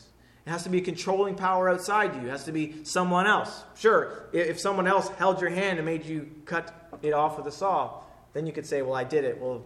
It 0.46 0.50
has 0.50 0.64
to 0.64 0.70
be 0.70 0.80
a 0.80 0.82
controlling 0.82 1.36
power 1.36 1.70
outside 1.70 2.16
you. 2.16 2.28
It 2.28 2.32
has 2.32 2.46
to 2.46 2.52
be 2.52 2.84
someone 2.84 3.28
else. 3.28 3.64
Sure, 3.76 4.30
if 4.34 4.60
someone 4.60 4.88
else 4.88 5.10
held 5.10 5.40
your 5.40 5.52
hand 5.52 5.78
and 5.78 5.86
made 5.86 6.06
you 6.06 6.30
cut 6.46 6.98
it 7.02 7.14
off 7.14 7.38
with 7.38 7.48
a 7.48 7.52
saw, 7.52 8.02
then 8.34 8.46
you 8.46 8.52
could 8.52 8.66
say, 8.66 8.82
Well, 8.82 8.96
I 8.96 9.04
did 9.04 9.24
it. 9.24 9.40
Well, 9.40 9.64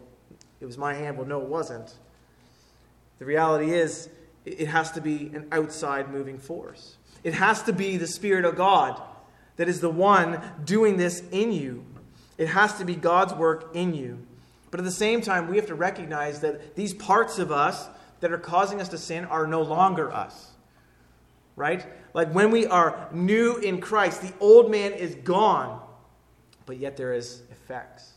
it 0.59 0.65
was 0.65 0.77
my 0.77 0.93
hand. 0.93 1.17
Well, 1.17 1.27
no, 1.27 1.41
it 1.41 1.47
wasn't. 1.47 1.93
The 3.19 3.25
reality 3.25 3.73
is, 3.73 4.09
it 4.45 4.67
has 4.67 4.91
to 4.91 5.01
be 5.01 5.31
an 5.33 5.47
outside 5.51 6.11
moving 6.11 6.37
force. 6.37 6.97
It 7.23 7.33
has 7.33 7.63
to 7.63 7.73
be 7.73 7.97
the 7.97 8.07
Spirit 8.07 8.45
of 8.45 8.55
God 8.55 9.01
that 9.57 9.67
is 9.67 9.81
the 9.81 9.89
one 9.89 10.41
doing 10.63 10.97
this 10.97 11.21
in 11.31 11.51
you. 11.51 11.83
It 12.37 12.47
has 12.47 12.77
to 12.77 12.85
be 12.85 12.95
God's 12.95 13.33
work 13.33 13.71
in 13.73 13.93
you. 13.93 14.19
But 14.71 14.79
at 14.79 14.83
the 14.85 14.91
same 14.91 15.21
time, 15.21 15.47
we 15.47 15.57
have 15.57 15.65
to 15.67 15.75
recognize 15.75 16.41
that 16.41 16.75
these 16.75 16.93
parts 16.93 17.39
of 17.39 17.51
us 17.51 17.87
that 18.19 18.31
are 18.31 18.37
causing 18.37 18.79
us 18.79 18.89
to 18.89 18.97
sin 18.97 19.25
are 19.25 19.47
no 19.47 19.61
longer 19.61 20.11
us. 20.11 20.51
Right? 21.55 21.85
Like 22.13 22.31
when 22.33 22.51
we 22.51 22.67
are 22.67 23.09
new 23.11 23.57
in 23.57 23.81
Christ, 23.81 24.21
the 24.21 24.33
old 24.39 24.69
man 24.69 24.93
is 24.93 25.15
gone, 25.15 25.81
but 26.65 26.77
yet 26.77 26.97
there 26.97 27.13
is 27.13 27.41
effects. 27.51 28.13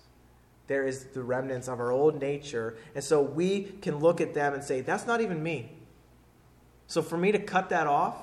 There 0.71 0.87
is 0.87 1.07
the 1.07 1.25
remnants 1.25 1.67
of 1.67 1.81
our 1.81 1.91
old 1.91 2.21
nature. 2.21 2.77
And 2.95 3.03
so 3.03 3.21
we 3.21 3.65
can 3.83 3.99
look 3.99 4.21
at 4.21 4.35
them 4.35 4.55
and 4.55 4.63
say, 4.63 4.83
that's 4.83 5.05
not 5.05 5.21
even 5.21 5.43
me. 5.43 5.73
So 6.87 7.03
for 7.03 7.17
me 7.17 7.33
to 7.33 7.41
cut 7.41 7.71
that 7.71 7.89
off 7.89 8.15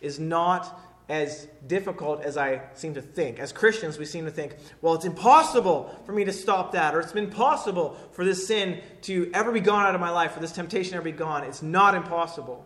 is 0.00 0.18
not 0.18 0.80
as 1.10 1.46
difficult 1.66 2.22
as 2.22 2.38
I 2.38 2.62
seem 2.72 2.94
to 2.94 3.02
think. 3.02 3.38
As 3.38 3.52
Christians, 3.52 3.98
we 3.98 4.06
seem 4.06 4.24
to 4.24 4.30
think, 4.30 4.56
well, 4.80 4.94
it's 4.94 5.04
impossible 5.04 5.94
for 6.06 6.12
me 6.12 6.24
to 6.24 6.32
stop 6.32 6.72
that, 6.72 6.94
or 6.94 7.00
it's 7.00 7.12
impossible 7.12 7.98
for 8.12 8.24
this 8.24 8.46
sin 8.46 8.80
to 9.02 9.30
ever 9.34 9.52
be 9.52 9.60
gone 9.60 9.84
out 9.84 9.94
of 9.94 10.00
my 10.00 10.10
life, 10.10 10.32
for 10.32 10.40
this 10.40 10.52
temptation 10.52 10.94
ever 10.94 11.04
be 11.04 11.12
gone. 11.12 11.44
It's 11.44 11.60
not 11.60 11.94
impossible. 11.94 12.64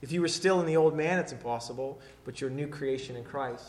If 0.00 0.12
you 0.12 0.22
were 0.22 0.28
still 0.28 0.60
in 0.60 0.66
the 0.66 0.78
old 0.78 0.96
man, 0.96 1.18
it's 1.18 1.32
impossible, 1.32 2.00
but 2.24 2.40
you're 2.40 2.48
a 2.48 2.54
new 2.54 2.68
creation 2.68 3.16
in 3.16 3.24
Christ. 3.24 3.68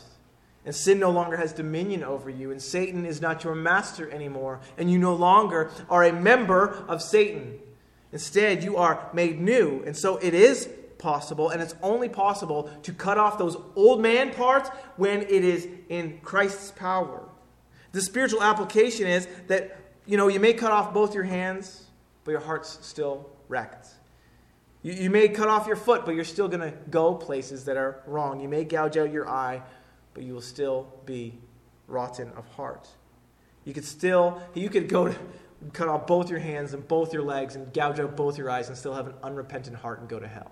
And 0.64 0.74
sin 0.74 0.98
no 0.98 1.10
longer 1.10 1.36
has 1.36 1.52
dominion 1.52 2.02
over 2.02 2.28
you, 2.28 2.50
and 2.50 2.60
Satan 2.60 3.06
is 3.06 3.20
not 3.20 3.44
your 3.44 3.54
master 3.54 4.10
anymore, 4.10 4.60
and 4.76 4.90
you 4.90 4.98
no 4.98 5.14
longer 5.14 5.70
are 5.88 6.04
a 6.04 6.12
member 6.12 6.84
of 6.88 7.00
Satan. 7.00 7.58
Instead, 8.12 8.62
you 8.62 8.76
are 8.76 9.08
made 9.12 9.40
new. 9.40 9.82
And 9.86 9.96
so 9.96 10.16
it 10.18 10.34
is 10.34 10.68
possible, 10.98 11.50
and 11.50 11.62
it's 11.62 11.74
only 11.82 12.08
possible 12.08 12.70
to 12.82 12.92
cut 12.92 13.18
off 13.18 13.38
those 13.38 13.56
old 13.76 14.00
man 14.00 14.34
parts 14.34 14.68
when 14.96 15.22
it 15.22 15.30
is 15.44 15.68
in 15.88 16.18
Christ's 16.22 16.72
power. 16.72 17.22
The 17.92 18.02
spiritual 18.02 18.42
application 18.42 19.06
is 19.06 19.26
that, 19.46 19.76
you 20.06 20.16
know, 20.16 20.28
you 20.28 20.40
may 20.40 20.52
cut 20.52 20.72
off 20.72 20.92
both 20.92 21.14
your 21.14 21.24
hands, 21.24 21.84
but 22.24 22.32
your 22.32 22.40
heart's 22.40 22.78
still 22.82 23.30
wrecked. 23.48 23.88
You, 24.82 24.92
you 24.92 25.10
may 25.10 25.28
cut 25.28 25.48
off 25.48 25.66
your 25.66 25.76
foot, 25.76 26.04
but 26.04 26.14
you're 26.14 26.24
still 26.24 26.48
going 26.48 26.60
to 26.60 26.76
go 26.90 27.14
places 27.14 27.64
that 27.64 27.76
are 27.76 28.02
wrong. 28.06 28.40
You 28.40 28.48
may 28.48 28.64
gouge 28.64 28.96
out 28.96 29.12
your 29.12 29.28
eye, 29.28 29.62
but 30.18 30.26
you 30.26 30.34
will 30.34 30.40
still 30.40 30.92
be 31.06 31.32
rotten 31.86 32.28
of 32.30 32.44
heart. 32.48 32.88
You 33.64 33.72
could 33.72 33.84
still, 33.84 34.42
you 34.52 34.68
could 34.68 34.88
go 34.88 35.14
cut 35.72 35.86
off 35.86 36.08
both 36.08 36.28
your 36.28 36.40
hands 36.40 36.74
and 36.74 36.88
both 36.88 37.12
your 37.12 37.22
legs 37.22 37.54
and 37.54 37.72
gouge 37.72 38.00
out 38.00 38.16
both 38.16 38.36
your 38.36 38.50
eyes 38.50 38.66
and 38.66 38.76
still 38.76 38.94
have 38.94 39.06
an 39.06 39.14
unrepentant 39.22 39.76
heart 39.76 40.00
and 40.00 40.08
go 40.08 40.18
to 40.18 40.26
hell. 40.26 40.50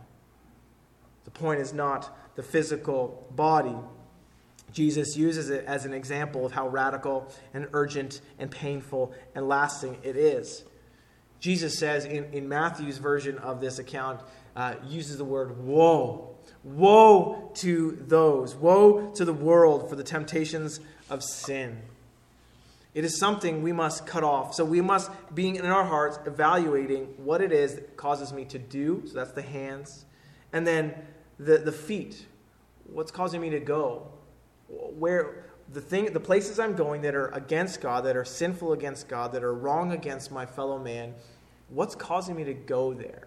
The 1.25 1.33
point 1.33 1.59
is 1.59 1.73
not 1.73 2.17
the 2.37 2.45
physical 2.45 3.27
body. 3.35 3.75
Jesus 4.73 5.17
uses 5.17 5.51
it 5.51 5.65
as 5.65 5.85
an 5.85 5.93
example 5.93 6.47
of 6.47 6.53
how 6.53 6.69
radical 6.69 7.29
and 7.53 7.67
urgent 7.73 8.21
and 8.39 8.53
painful 8.53 9.13
and 9.35 9.49
lasting 9.49 9.99
it 10.05 10.17
is. 10.17 10.63
Jesus 11.41 11.77
says 11.77 12.05
in, 12.05 12.27
in 12.33 12.49
Matthew's 12.49 12.99
version 12.99 13.37
of 13.39 13.61
this 13.61 13.81
account, 13.81 14.21
uh, 14.57 14.75
uses 14.89 15.19
the 15.19 15.25
word 15.25 15.65
woe. 15.65 16.35
Woe 16.65 17.53
to 17.57 17.93
those. 17.93 18.55
Woe 18.55 19.13
to 19.15 19.25
the 19.25 19.33
world 19.33 19.89
for 19.89 19.95
the 19.95 20.03
temptations 20.03 20.81
of 21.09 21.23
sin. 21.23 21.83
It 22.95 23.05
is 23.05 23.19
something 23.19 23.63
we 23.63 23.73
must 23.73 24.07
cut 24.07 24.25
off. 24.25 24.55
So 24.55 24.65
we 24.65 24.81
must, 24.81 25.11
being 25.35 25.57
in 25.57 25.67
our 25.67 25.85
hearts, 25.85 26.19
evaluating 26.25 27.05
what 27.19 27.43
it 27.43 27.53
is 27.53 27.75
that 27.75 27.97
causes 27.99 28.33
me 28.33 28.47
to 28.47 28.59
do. 28.59 29.03
So 29.07 29.13
that's 29.13 29.33
the 29.33 29.43
hands. 29.43 30.07
And 30.53 30.67
then 30.67 30.95
the, 31.39 31.59
the 31.59 31.73
feet. 31.73 32.27
What's 32.87 33.11
causing 33.11 33.43
me 33.43 33.51
to 33.51 33.61
go? 33.61 34.09
Where 34.69 35.45
the 35.73 35.81
thing 35.81 36.13
the 36.13 36.21
places 36.21 36.59
I'm 36.59 36.75
going 36.75 37.03
that 37.03 37.15
are 37.15 37.29
against 37.29 37.81
God, 37.81 38.05
that 38.05 38.17
are 38.17 38.25
sinful 38.25 38.73
against 38.73 39.09
God, 39.09 39.33
that 39.33 39.45
are 39.45 39.55
wrong 39.55 39.93
against 39.93 40.31
my 40.31 40.47
fellow 40.47 40.79
man, 40.79 41.15
what's 41.69 41.95
causing 41.95 42.35
me 42.35 42.45
to 42.45 42.55
go 42.55 42.95
there? 42.95 43.26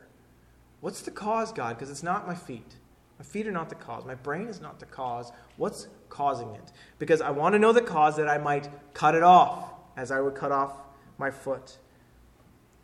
What's 0.82 1.02
the 1.02 1.12
cause, 1.12 1.52
God? 1.52 1.78
Because 1.78 1.90
it's 1.90 2.04
not 2.04 2.28
my 2.28 2.36
feet. 2.36 2.76
My 3.18 3.26
feet 3.26 3.48
are 3.48 3.52
not 3.52 3.70
the 3.70 3.76
cause. 3.76 4.06
My 4.06 4.16
brain 4.16 4.48
is 4.48 4.62
not 4.62 4.80
the 4.80 4.86
cause. 4.86 5.32
What's 5.58 5.88
causing 6.10 6.50
it? 6.56 6.72
Because 7.00 7.22
I 7.22 7.32
want 7.32 7.54
to 7.54 7.60
know 7.60 7.74
the 7.74 7.82
cause 7.82 8.16
that 8.16 8.30
I 8.30 8.38
might 8.38 8.70
cut 8.94 9.14
it 9.14 9.24
off 9.24 9.74
as 9.98 10.10
I 10.12 10.22
would 10.22 10.36
cut 10.36 10.52
off 10.52 10.74
my 11.18 11.30
foot. 11.30 11.78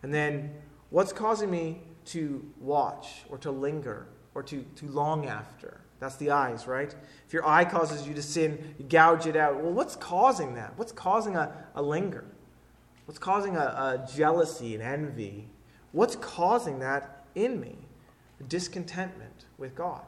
And 0.04 0.14
then 0.14 0.54
what's 0.90 1.14
causing 1.14 1.50
me 1.50 1.82
to 2.06 2.46
watch 2.60 3.24
or 3.30 3.38
to 3.40 3.52
linger 3.52 4.08
or 4.34 4.44
to, 4.44 4.64
to 4.76 4.88
long 4.88 5.26
after. 5.26 5.82
That's 6.00 6.18
the 6.18 6.32
eyes, 6.32 6.68
right? 6.68 6.94
If 7.26 7.34
your 7.34 7.48
eye 7.48 7.64
causes 7.64 8.06
you 8.08 8.14
to 8.14 8.22
sin, 8.22 8.76
you 8.78 8.86
gouge 8.86 9.26
it 9.26 9.36
out. 9.36 9.56
Well, 9.62 9.72
what's 9.72 9.96
causing 9.96 10.56
that? 10.56 10.78
What's 10.78 10.92
causing 10.92 11.38
a, 11.38 11.54
a 11.74 11.82
linger? 11.82 12.26
What's 13.06 13.18
causing 13.18 13.56
a, 13.56 13.62
a 13.62 14.10
jealousy 14.14 14.76
and 14.76 14.84
envy? 14.84 15.48
What's 15.94 16.18
causing 16.18 16.80
that 16.80 17.26
in 17.34 17.60
me? 17.60 17.78
Discontentment 18.48 19.46
with 19.58 19.76
God. 19.76 20.04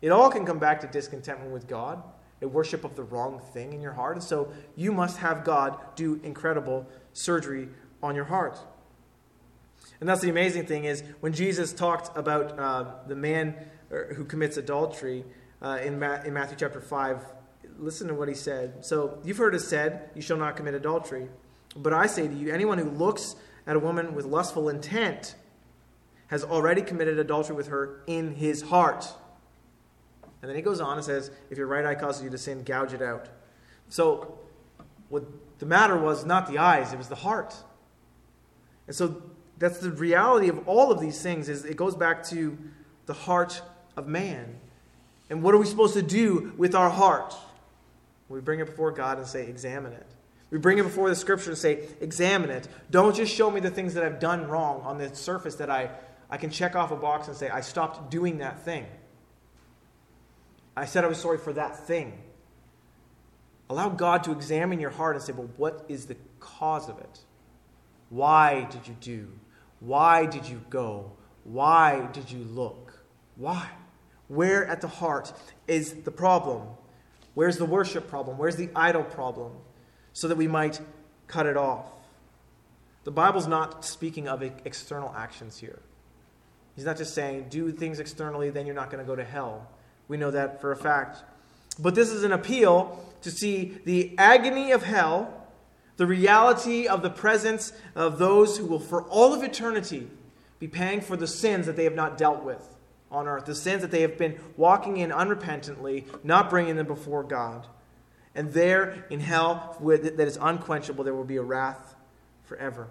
It 0.00 0.10
all 0.10 0.30
can 0.30 0.44
come 0.44 0.58
back 0.58 0.80
to 0.82 0.86
discontentment 0.86 1.50
with 1.50 1.66
God, 1.66 2.02
a 2.42 2.48
worship 2.48 2.84
of 2.84 2.94
the 2.94 3.02
wrong 3.02 3.40
thing 3.52 3.72
in 3.72 3.80
your 3.80 3.92
heart. 3.92 4.16
And 4.16 4.22
so 4.22 4.52
you 4.76 4.92
must 4.92 5.18
have 5.18 5.44
God 5.44 5.78
do 5.96 6.20
incredible 6.22 6.86
surgery 7.12 7.68
on 8.02 8.14
your 8.14 8.26
heart. 8.26 8.58
And 10.00 10.08
that's 10.08 10.20
the 10.20 10.30
amazing 10.30 10.66
thing 10.66 10.84
is 10.84 11.02
when 11.20 11.32
Jesus 11.32 11.72
talked 11.72 12.16
about 12.16 12.58
uh, 12.58 12.84
the 13.06 13.16
man 13.16 13.54
uh, 13.90 14.14
who 14.14 14.24
commits 14.24 14.56
adultery 14.56 15.24
uh, 15.62 15.78
in, 15.82 15.98
Ma- 15.98 16.20
in 16.22 16.34
Matthew 16.34 16.56
chapter 16.58 16.80
5, 16.80 17.24
listen 17.78 18.08
to 18.08 18.14
what 18.14 18.28
he 18.28 18.34
said. 18.34 18.84
So 18.84 19.18
you've 19.24 19.38
heard 19.38 19.54
it 19.54 19.60
said, 19.60 20.10
You 20.14 20.22
shall 20.22 20.36
not 20.36 20.56
commit 20.56 20.74
adultery. 20.74 21.28
But 21.76 21.92
I 21.92 22.06
say 22.06 22.28
to 22.28 22.34
you, 22.34 22.52
anyone 22.52 22.78
who 22.78 22.90
looks 22.90 23.36
at 23.66 23.76
a 23.76 23.78
woman 23.78 24.14
with 24.14 24.26
lustful 24.26 24.68
intent 24.68 25.34
has 26.34 26.42
already 26.42 26.82
committed 26.82 27.16
adultery 27.16 27.54
with 27.54 27.68
her 27.68 28.00
in 28.08 28.34
his 28.34 28.60
heart. 28.60 29.06
And 30.42 30.48
then 30.48 30.56
he 30.56 30.62
goes 30.62 30.80
on 30.80 30.96
and 30.96 31.06
says, 31.06 31.30
If 31.48 31.58
your 31.58 31.68
right 31.68 31.86
eye 31.86 31.94
causes 31.94 32.24
you 32.24 32.30
to 32.30 32.38
sin, 32.38 32.64
gouge 32.64 32.92
it 32.92 33.00
out. 33.00 33.28
So 33.88 34.36
what 35.10 35.22
the 35.60 35.66
matter 35.66 35.96
was 35.96 36.26
not 36.26 36.48
the 36.48 36.58
eyes, 36.58 36.92
it 36.92 36.98
was 36.98 37.06
the 37.06 37.14
heart. 37.14 37.54
And 38.88 38.96
so 38.96 39.22
that's 39.60 39.78
the 39.78 39.92
reality 39.92 40.48
of 40.48 40.66
all 40.68 40.90
of 40.90 41.00
these 41.00 41.22
things 41.22 41.48
is 41.48 41.64
it 41.64 41.76
goes 41.76 41.94
back 41.94 42.24
to 42.30 42.58
the 43.06 43.14
heart 43.14 43.62
of 43.96 44.08
man. 44.08 44.58
And 45.30 45.40
what 45.40 45.54
are 45.54 45.58
we 45.58 45.66
supposed 45.66 45.94
to 45.94 46.02
do 46.02 46.52
with 46.56 46.74
our 46.74 46.90
heart? 46.90 47.32
We 48.28 48.40
bring 48.40 48.58
it 48.58 48.66
before 48.66 48.90
God 48.90 49.18
and 49.18 49.26
say, 49.26 49.46
examine 49.46 49.92
it. 49.92 50.06
We 50.50 50.58
bring 50.58 50.78
it 50.78 50.82
before 50.82 51.08
the 51.08 51.16
scripture 51.16 51.50
and 51.50 51.58
say, 51.58 51.88
examine 52.00 52.50
it. 52.50 52.68
Don't 52.88 53.16
just 53.16 53.34
show 53.34 53.50
me 53.50 53.60
the 53.60 53.70
things 53.70 53.94
that 53.94 54.04
I've 54.04 54.20
done 54.20 54.46
wrong 54.46 54.82
on 54.82 54.98
the 54.98 55.14
surface 55.14 55.56
that 55.56 55.68
I, 55.68 55.90
I 56.30 56.36
can 56.36 56.50
check 56.50 56.74
off 56.74 56.90
a 56.90 56.96
box 56.96 57.28
and 57.28 57.36
say, 57.36 57.48
I 57.48 57.60
stopped 57.60 58.10
doing 58.10 58.38
that 58.38 58.64
thing. 58.64 58.86
I 60.76 60.86
said 60.86 61.04
I 61.04 61.08
was 61.08 61.18
sorry 61.18 61.38
for 61.38 61.52
that 61.52 61.86
thing. 61.86 62.18
Allow 63.70 63.90
God 63.90 64.24
to 64.24 64.32
examine 64.32 64.80
your 64.80 64.90
heart 64.90 65.16
and 65.16 65.24
say, 65.24 65.32
well, 65.32 65.50
what 65.56 65.84
is 65.88 66.06
the 66.06 66.16
cause 66.40 66.88
of 66.88 66.98
it? 66.98 67.20
Why 68.10 68.64
did 68.70 68.86
you 68.86 68.94
do 69.00 69.28
why 69.84 70.24
did 70.24 70.48
you 70.48 70.62
go? 70.70 71.12
Why 71.44 72.08
did 72.12 72.30
you 72.30 72.42
look? 72.42 73.04
Why? 73.36 73.68
Where 74.28 74.66
at 74.66 74.80
the 74.80 74.88
heart 74.88 75.32
is 75.68 75.92
the 76.04 76.10
problem? 76.10 76.68
Where's 77.34 77.58
the 77.58 77.66
worship 77.66 78.08
problem? 78.08 78.38
Where's 78.38 78.56
the 78.56 78.70
idol 78.74 79.04
problem? 79.04 79.52
So 80.14 80.28
that 80.28 80.36
we 80.36 80.48
might 80.48 80.80
cut 81.26 81.44
it 81.44 81.58
off. 81.58 81.86
The 83.04 83.10
Bible's 83.10 83.46
not 83.46 83.84
speaking 83.84 84.26
of 84.26 84.42
external 84.42 85.12
actions 85.14 85.58
here. 85.58 85.80
He's 86.76 86.84
not 86.84 86.96
just 86.96 87.14
saying, 87.14 87.46
do 87.50 87.70
things 87.70 88.00
externally, 88.00 88.50
then 88.50 88.66
you're 88.66 88.74
not 88.74 88.90
going 88.90 89.04
to 89.04 89.06
go 89.06 89.14
to 89.14 89.24
hell. 89.24 89.68
We 90.08 90.16
know 90.16 90.30
that 90.30 90.60
for 90.60 90.72
a 90.72 90.76
fact. 90.76 91.22
But 91.78 91.94
this 91.94 92.10
is 92.10 92.24
an 92.24 92.32
appeal 92.32 93.04
to 93.22 93.30
see 93.30 93.78
the 93.84 94.14
agony 94.18 94.72
of 94.72 94.82
hell 94.82 95.40
the 95.96 96.06
reality 96.06 96.88
of 96.88 97.02
the 97.02 97.10
presence 97.10 97.72
of 97.94 98.18
those 98.18 98.58
who 98.58 98.66
will, 98.66 98.80
for 98.80 99.02
all 99.04 99.32
of 99.32 99.42
eternity, 99.42 100.08
be 100.58 100.66
paying 100.66 101.00
for 101.00 101.16
the 101.16 101.26
sins 101.26 101.66
that 101.66 101.76
they 101.76 101.84
have 101.84 101.94
not 101.94 102.18
dealt 102.18 102.42
with. 102.42 102.68
on 103.14 103.28
earth, 103.28 103.44
the 103.44 103.54
sins 103.54 103.82
that 103.82 103.90
they 103.90 104.02
have 104.02 104.18
been 104.18 104.38
walking 104.56 104.96
in 104.96 105.10
unrepentantly, 105.10 106.04
not 106.24 106.50
bringing 106.50 106.76
them 106.76 106.86
before 106.86 107.22
God. 107.22 107.66
And 108.34 108.52
there 108.52 109.06
in 109.08 109.20
hell, 109.20 109.76
that 109.80 110.20
is 110.20 110.36
unquenchable, 110.40 111.04
there 111.04 111.14
will 111.14 111.24
be 111.24 111.36
a 111.36 111.42
wrath 111.42 111.94
forever, 112.42 112.88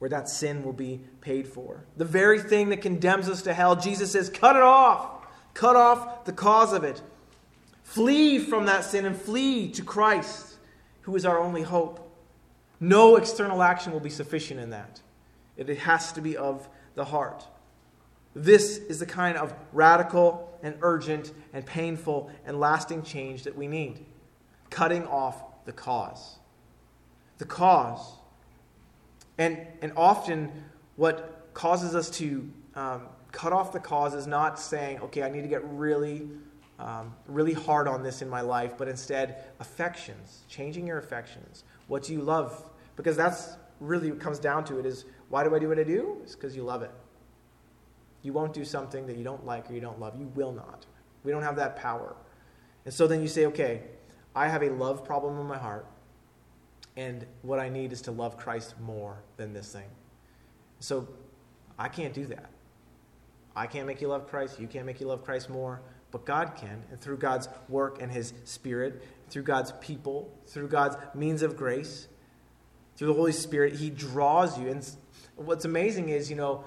where 0.00 0.08
that 0.08 0.28
sin 0.28 0.64
will 0.64 0.72
be 0.72 0.98
paid 1.20 1.46
for. 1.46 1.84
The 1.98 2.06
very 2.06 2.40
thing 2.40 2.70
that 2.70 2.80
condemns 2.80 3.28
us 3.28 3.42
to 3.42 3.52
hell, 3.52 3.76
Jesus 3.76 4.10
says, 4.10 4.28
cut 4.30 4.56
it 4.56 4.62
off. 4.62 5.26
Cut 5.52 5.76
off 5.76 6.24
the 6.24 6.32
cause 6.32 6.72
of 6.72 6.84
it. 6.84 7.02
Flee 7.84 8.38
from 8.38 8.64
that 8.66 8.84
sin 8.84 9.04
and 9.04 9.14
flee 9.14 9.70
to 9.72 9.84
Christ, 9.84 10.56
who 11.02 11.14
is 11.16 11.26
our 11.26 11.38
only 11.38 11.62
hope. 11.62 12.10
No 12.80 13.16
external 13.16 13.62
action 13.62 13.92
will 13.92 14.00
be 14.00 14.10
sufficient 14.10 14.58
in 14.58 14.70
that. 14.70 15.02
It 15.56 15.68
has 15.80 16.12
to 16.12 16.22
be 16.22 16.34
of 16.34 16.66
the 16.94 17.04
heart. 17.04 17.44
This 18.34 18.78
is 18.78 19.00
the 19.00 19.06
kind 19.06 19.36
of 19.36 19.52
radical 19.72 20.58
and 20.62 20.76
urgent 20.80 21.32
and 21.52 21.66
painful 21.66 22.30
and 22.46 22.58
lasting 22.58 23.02
change 23.02 23.42
that 23.42 23.54
we 23.54 23.68
need. 23.68 24.06
Cutting 24.70 25.06
off 25.06 25.42
the 25.66 25.72
cause. 25.72 26.38
The 27.36 27.44
cause. 27.44 28.14
And, 29.38 29.58
and 29.82 29.92
often, 29.96 30.50
what 30.96 31.48
causes 31.54 31.94
us 31.94 32.10
to 32.18 32.50
um, 32.74 33.02
cut 33.32 33.52
off 33.52 33.72
the 33.72 33.80
cause 33.80 34.14
is 34.14 34.26
not 34.26 34.58
saying, 34.58 35.00
okay, 35.00 35.22
I 35.22 35.30
need 35.30 35.42
to 35.42 35.48
get 35.48 35.64
really, 35.64 36.28
um, 36.78 37.14
really 37.26 37.54
hard 37.54 37.88
on 37.88 38.02
this 38.02 38.22
in 38.22 38.28
my 38.28 38.40
life, 38.40 38.74
but 38.76 38.88
instead, 38.88 39.44
affections, 39.60 40.42
changing 40.48 40.86
your 40.86 40.98
affections. 40.98 41.64
What 41.86 42.02
do 42.04 42.12
you 42.12 42.20
love? 42.20 42.70
Because 42.96 43.16
that's 43.16 43.56
really 43.80 44.10
what 44.10 44.20
comes 44.20 44.38
down 44.38 44.64
to 44.64 44.78
it 44.78 44.86
is 44.86 45.06
why 45.28 45.44
do 45.44 45.54
I 45.54 45.58
do 45.58 45.68
what 45.68 45.78
I 45.78 45.84
do? 45.84 46.18
It's 46.22 46.34
because 46.34 46.54
you 46.54 46.62
love 46.62 46.82
it. 46.82 46.90
You 48.22 48.32
won't 48.32 48.52
do 48.52 48.64
something 48.64 49.06
that 49.06 49.16
you 49.16 49.24
don't 49.24 49.46
like 49.46 49.70
or 49.70 49.74
you 49.74 49.80
don't 49.80 49.98
love. 49.98 50.18
You 50.18 50.26
will 50.34 50.52
not. 50.52 50.84
We 51.24 51.32
don't 51.32 51.42
have 51.42 51.56
that 51.56 51.76
power. 51.76 52.14
And 52.84 52.92
so 52.92 53.06
then 53.06 53.22
you 53.22 53.28
say, 53.28 53.46
okay, 53.46 53.82
I 54.34 54.48
have 54.48 54.62
a 54.62 54.70
love 54.70 55.04
problem 55.04 55.38
in 55.38 55.46
my 55.46 55.58
heart, 55.58 55.86
and 56.96 57.24
what 57.42 57.58
I 57.58 57.68
need 57.68 57.92
is 57.92 58.02
to 58.02 58.10
love 58.10 58.36
Christ 58.36 58.74
more 58.80 59.18
than 59.36 59.52
this 59.52 59.72
thing. 59.72 59.88
So 60.80 61.08
I 61.78 61.88
can't 61.88 62.14
do 62.14 62.26
that. 62.26 62.50
I 63.54 63.66
can't 63.66 63.86
make 63.86 64.00
you 64.00 64.08
love 64.08 64.28
Christ. 64.28 64.60
You 64.60 64.66
can't 64.66 64.86
make 64.86 65.00
you 65.00 65.06
love 65.06 65.24
Christ 65.24 65.50
more. 65.50 65.80
But 66.10 66.24
God 66.24 66.56
can. 66.56 66.82
And 66.90 67.00
through 67.00 67.18
God's 67.18 67.48
work 67.68 68.02
and 68.02 68.10
His 68.10 68.32
Spirit, 68.44 69.02
through 69.28 69.44
God's 69.44 69.72
people, 69.80 70.30
through 70.46 70.68
God's 70.68 70.96
means 71.14 71.42
of 71.42 71.56
grace, 71.56 72.08
through 72.96 73.08
the 73.08 73.14
Holy 73.14 73.32
Spirit, 73.32 73.74
He 73.74 73.90
draws 73.90 74.58
you. 74.58 74.68
And 74.68 74.88
what's 75.36 75.64
amazing 75.64 76.08
is, 76.08 76.30
you 76.30 76.36
know, 76.36 76.64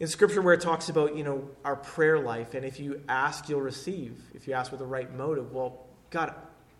in 0.00 0.06
scripture 0.06 0.40
where 0.40 0.54
it 0.54 0.60
talks 0.60 0.88
about 0.88 1.16
you 1.16 1.24
know 1.24 1.48
our 1.64 1.76
prayer 1.76 2.20
life 2.20 2.54
and 2.54 2.64
if 2.64 2.78
you 2.78 3.00
ask 3.08 3.48
you'll 3.48 3.60
receive 3.60 4.22
if 4.34 4.46
you 4.46 4.54
ask 4.54 4.70
with 4.70 4.78
the 4.78 4.86
right 4.86 5.12
motive 5.14 5.52
well 5.52 5.86
god 6.10 6.34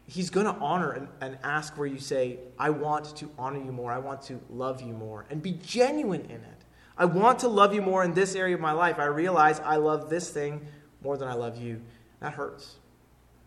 he's 0.08 0.30
going 0.30 0.46
to 0.46 0.54
honor 0.60 0.90
and, 0.90 1.06
and 1.20 1.38
ask 1.44 1.76
where 1.78 1.86
you 1.86 1.98
say 1.98 2.38
i 2.58 2.70
want 2.70 3.16
to 3.16 3.30
honor 3.38 3.58
you 3.58 3.70
more 3.70 3.92
i 3.92 3.98
want 3.98 4.20
to 4.20 4.40
love 4.50 4.80
you 4.82 4.92
more 4.92 5.24
and 5.30 5.42
be 5.42 5.52
genuine 5.52 6.22
in 6.22 6.40
it 6.42 6.64
i 6.96 7.04
want 7.04 7.38
to 7.38 7.48
love 7.48 7.72
you 7.74 7.82
more 7.82 8.02
in 8.02 8.14
this 8.14 8.34
area 8.34 8.54
of 8.54 8.60
my 8.60 8.72
life 8.72 8.98
i 8.98 9.04
realize 9.04 9.60
i 9.60 9.76
love 9.76 10.10
this 10.10 10.30
thing 10.30 10.66
more 11.02 11.16
than 11.16 11.28
i 11.28 11.34
love 11.34 11.56
you 11.56 11.80
that 12.20 12.32
hurts 12.32 12.76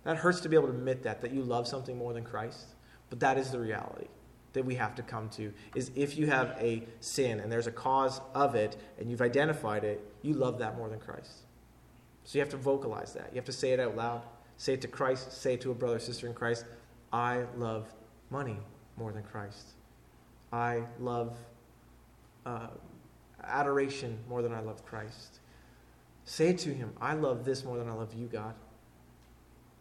that 0.04 0.18
hurts 0.18 0.40
to 0.40 0.50
be 0.50 0.56
able 0.56 0.68
to 0.68 0.74
admit 0.74 1.04
that 1.04 1.22
that 1.22 1.32
you 1.32 1.42
love 1.42 1.68
something 1.68 1.98
more 1.98 2.14
than 2.14 2.24
christ 2.24 2.68
but 3.10 3.20
that 3.20 3.38
is 3.38 3.52
the 3.52 3.60
reality 3.60 4.08
that 4.54 4.66
we 4.66 4.76
have 4.76 4.96
to 4.96 5.04
come 5.04 5.30
to 5.30 5.54
is 5.76 5.92
if 5.96 6.18
you 6.18 6.28
have 6.28 6.56
a 6.60 6.84
sin 7.00 7.40
and 7.40 7.52
there's 7.52 7.68
a 7.68 7.72
cause 7.72 8.20
of 8.34 8.56
it 8.56 8.76
and 9.00 9.10
you've 9.10 9.22
identified 9.22 9.84
it, 9.84 10.04
you 10.22 10.34
love 10.34 10.60
that 10.60 10.78
more 10.78 10.90
than 10.90 11.00
Christ. 11.00 11.46
So 12.24 12.38
you 12.38 12.42
have 12.42 12.50
to 12.50 12.58
vocalize 12.58 13.14
that. 13.14 13.30
You 13.32 13.36
have 13.36 13.46
to 13.46 13.52
say 13.52 13.72
it 13.72 13.80
out 13.80 13.96
loud. 13.96 14.22
Say 14.62 14.74
it 14.74 14.82
to 14.82 14.88
Christ. 14.88 15.32
Say 15.34 15.58
to 15.58 15.72
a 15.72 15.74
brother 15.74 15.96
or 15.96 16.00
sister 16.00 16.28
in 16.28 16.36
Christ. 16.36 16.66
I 17.12 17.46
love 17.58 17.92
money 18.30 18.58
more 18.96 19.12
than 19.12 19.24
Christ. 19.24 19.70
I 20.54 20.84
love 21.00 21.36
uh, 22.46 22.68
adoration 23.44 24.20
more 24.30 24.44
than 24.44 24.54
I 24.54 24.60
love 24.60 24.86
Christ. 24.86 25.40
Say 26.26 26.50
it 26.50 26.60
to 26.60 26.72
him, 26.72 26.94
I 27.02 27.16
love 27.16 27.44
this 27.44 27.66
more 27.66 27.80
than 27.80 27.90
I 27.90 27.94
love 27.94 28.14
you, 28.14 28.28
God. 28.28 28.54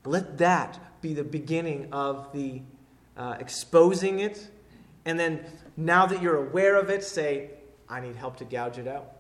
Let 0.06 0.38
that 0.38 0.78
be 1.02 1.12
the 1.12 1.24
beginning 1.24 1.92
of 1.92 2.32
the 2.32 2.62
uh, 3.18 3.36
exposing 3.38 4.20
it 4.20 4.48
and 5.04 5.20
then 5.20 5.44
now 5.76 6.06
that 6.06 6.22
you're 6.22 6.36
aware 6.36 6.76
of 6.76 6.88
it, 6.88 7.04
say, 7.04 7.50
I 7.86 8.00
need 8.00 8.16
help 8.16 8.38
to 8.38 8.46
gouge 8.46 8.78
it 8.78 8.88
out. 8.88 9.12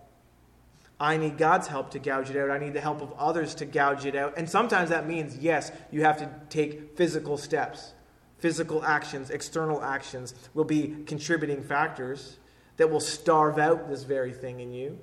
I 1.00 1.16
need 1.16 1.38
God's 1.38 1.66
help 1.66 1.92
to 1.92 1.98
gouge 1.98 2.28
it 2.28 2.36
out. 2.36 2.50
I 2.50 2.58
need 2.58 2.74
the 2.74 2.80
help 2.80 3.00
of 3.00 3.14
others 3.18 3.54
to 3.56 3.64
gouge 3.64 4.04
it 4.04 4.14
out. 4.14 4.34
And 4.36 4.48
sometimes 4.48 4.90
that 4.90 5.08
means, 5.08 5.38
yes, 5.38 5.72
you 5.90 6.02
have 6.02 6.18
to 6.18 6.30
take 6.50 6.94
physical 6.94 7.38
steps. 7.38 7.94
Physical 8.38 8.84
actions, 8.84 9.30
external 9.30 9.82
actions 9.82 10.34
will 10.52 10.64
be 10.64 10.96
contributing 11.06 11.62
factors 11.62 12.38
that 12.76 12.90
will 12.90 13.00
starve 13.00 13.58
out 13.58 13.88
this 13.88 14.02
very 14.02 14.32
thing 14.32 14.60
in 14.60 14.72
you. 14.72 14.98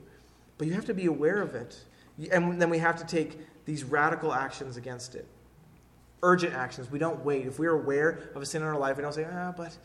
But 0.59 0.67
you 0.67 0.73
have 0.73 0.85
to 0.85 0.93
be 0.93 1.07
aware 1.07 1.41
of 1.41 1.55
it. 1.55 1.79
And 2.31 2.61
then 2.61 2.69
we 2.69 2.77
have 2.77 2.97
to 2.97 3.05
take 3.05 3.39
these 3.65 3.83
radical 3.83 4.33
actions 4.33 4.77
against 4.77 5.15
it. 5.15 5.27
Urgent 6.21 6.53
actions. 6.53 6.91
We 6.91 6.99
don't 6.99 7.23
wait. 7.25 7.45
If 7.47 7.59
we're 7.59 7.73
aware 7.73 8.29
of 8.35 8.41
a 8.41 8.45
sin 8.45 8.61
in 8.61 8.67
our 8.67 8.77
life, 8.77 8.97
we 8.97 9.03
don't 9.03 9.13
say, 9.13 9.27
ah, 9.31 9.53
but 9.55 9.75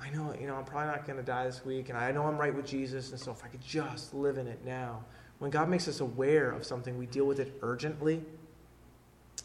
I 0.00 0.10
know, 0.10 0.34
you 0.38 0.46
know, 0.46 0.56
I'm 0.56 0.64
probably 0.64 0.88
not 0.88 1.06
going 1.06 1.18
to 1.18 1.22
die 1.22 1.46
this 1.46 1.64
week, 1.64 1.88
and 1.88 1.96
I 1.96 2.10
know 2.10 2.24
I'm 2.24 2.36
right 2.36 2.54
with 2.54 2.66
Jesus, 2.66 3.12
and 3.12 3.20
so 3.20 3.30
if 3.30 3.44
I 3.44 3.48
could 3.48 3.60
just 3.60 4.14
live 4.14 4.36
in 4.36 4.46
it 4.48 4.64
now. 4.64 5.04
When 5.42 5.50
God 5.50 5.68
makes 5.68 5.88
us 5.88 5.98
aware 5.98 6.52
of 6.52 6.64
something, 6.64 6.96
we 6.96 7.06
deal 7.06 7.24
with 7.24 7.40
it 7.40 7.52
urgently 7.62 8.22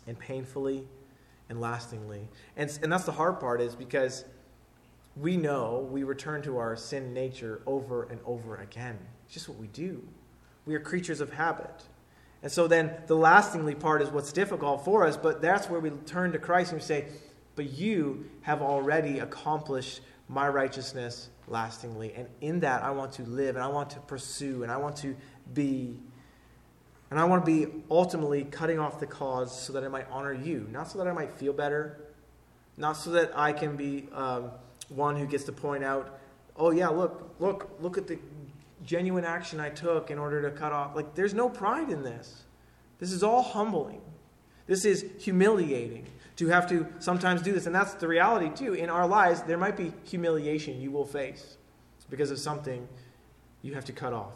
and 0.06 0.20
painfully 0.20 0.84
and 1.50 1.60
lastingly. 1.60 2.28
And, 2.56 2.70
and 2.84 2.92
that's 2.92 3.06
the 3.06 3.14
hard 3.14 3.40
part, 3.40 3.62
is 3.62 3.76
because 3.76 4.24
we 5.16 5.38
know 5.38 5.90
we 5.92 6.04
return 6.04 6.44
to 6.44 6.60
our 6.60 6.76
sin 6.76 7.16
nature 7.16 7.64
over 7.66 8.04
and 8.04 8.20
over 8.28 8.58
again. 8.58 9.00
It's 9.26 9.34
just 9.34 9.50
what 9.50 9.58
we 9.58 9.66
do. 9.70 10.08
We 10.68 10.76
are 10.76 10.80
creatures 10.80 11.20
of 11.20 11.34
habit. 11.34 11.82
And 12.44 12.52
so 12.52 12.68
then 12.68 12.92
the 13.08 13.16
lastingly 13.16 13.74
part 13.74 14.04
is 14.04 14.12
what's 14.12 14.32
difficult 14.32 14.86
for 14.86 15.04
us, 15.04 15.18
but 15.18 15.42
that's 15.42 15.68
where 15.68 15.80
we 15.80 15.90
turn 16.06 16.32
to 16.34 16.38
Christ 16.38 16.74
and 16.74 16.80
we 16.80 16.86
say, 16.86 17.08
But 17.56 17.72
you 17.72 18.30
have 18.44 18.62
already 18.62 19.18
accomplished 19.18 20.02
my 20.30 20.48
righteousness 20.48 21.30
lastingly. 21.48 22.14
And 22.14 22.28
in 22.42 22.60
that, 22.60 22.84
I 22.84 22.92
want 22.92 23.14
to 23.14 23.24
live 23.24 23.56
and 23.56 23.64
I 23.64 23.68
want 23.68 23.90
to 23.92 24.00
pursue 24.02 24.64
and 24.64 24.72
I 24.72 24.78
want 24.78 24.96
to 24.98 25.16
be. 25.54 25.98
And 27.10 27.20
I 27.20 27.24
want 27.24 27.46
to 27.46 27.52
be 27.52 27.84
ultimately 27.90 28.44
cutting 28.44 28.80
off 28.80 29.00
the 29.00 29.08
cause 29.08 29.58
so 29.58 29.74
that 29.74 29.84
I 29.84 29.88
might 29.88 30.08
honor 30.12 30.34
you, 30.34 30.68
not 30.72 30.90
so 30.90 30.98
that 30.98 31.08
I 31.08 31.14
might 31.14 31.32
feel 31.32 31.54
better, 31.54 32.00
not 32.76 32.94
so 32.94 33.12
that 33.12 33.32
I 33.38 33.54
can 33.54 33.78
be 33.78 34.08
um, 34.14 34.52
one 34.90 35.16
who 35.16 35.26
gets 35.26 35.46
to 35.46 35.52
point 35.52 35.84
out, 35.84 36.20
oh, 36.58 36.72
yeah, 36.72 36.90
look, 36.90 37.36
look, 37.40 37.70
look 37.82 37.98
at 37.98 38.08
the 38.08 38.20
genuine 38.84 39.24
action 39.24 39.60
I 39.60 39.70
took 39.70 40.12
in 40.12 40.20
order 40.20 40.42
to 40.42 40.52
cut 40.52 40.74
off. 40.74 40.96
Like, 40.96 41.16
there's 41.16 41.34
no 41.34 41.50
pride 41.50 41.90
in 41.90 42.04
this. 42.04 42.44
This 43.00 43.12
is 43.12 43.24
all 43.24 43.42
humbling. 43.42 44.02
This 44.66 44.84
is 44.84 45.06
humiliating 45.20 46.06
to 46.36 46.48
have 46.48 46.68
to 46.70 46.86
sometimes 47.00 47.42
do 47.42 47.54
this. 47.54 47.68
And 47.68 47.76
that's 47.76 47.94
the 47.94 48.08
reality, 48.08 48.50
too. 48.50 48.74
In 48.74 48.90
our 48.90 49.08
lives, 49.08 49.44
there 49.44 49.58
might 49.58 49.78
be 49.78 49.94
humiliation 50.04 50.82
you 50.82 50.92
will 50.92 51.06
face 51.06 51.58
because 52.10 52.32
of 52.32 52.40
something 52.40 52.88
you 53.62 53.74
have 53.74 53.86
to 53.86 53.94
cut 53.94 54.14
off 54.14 54.34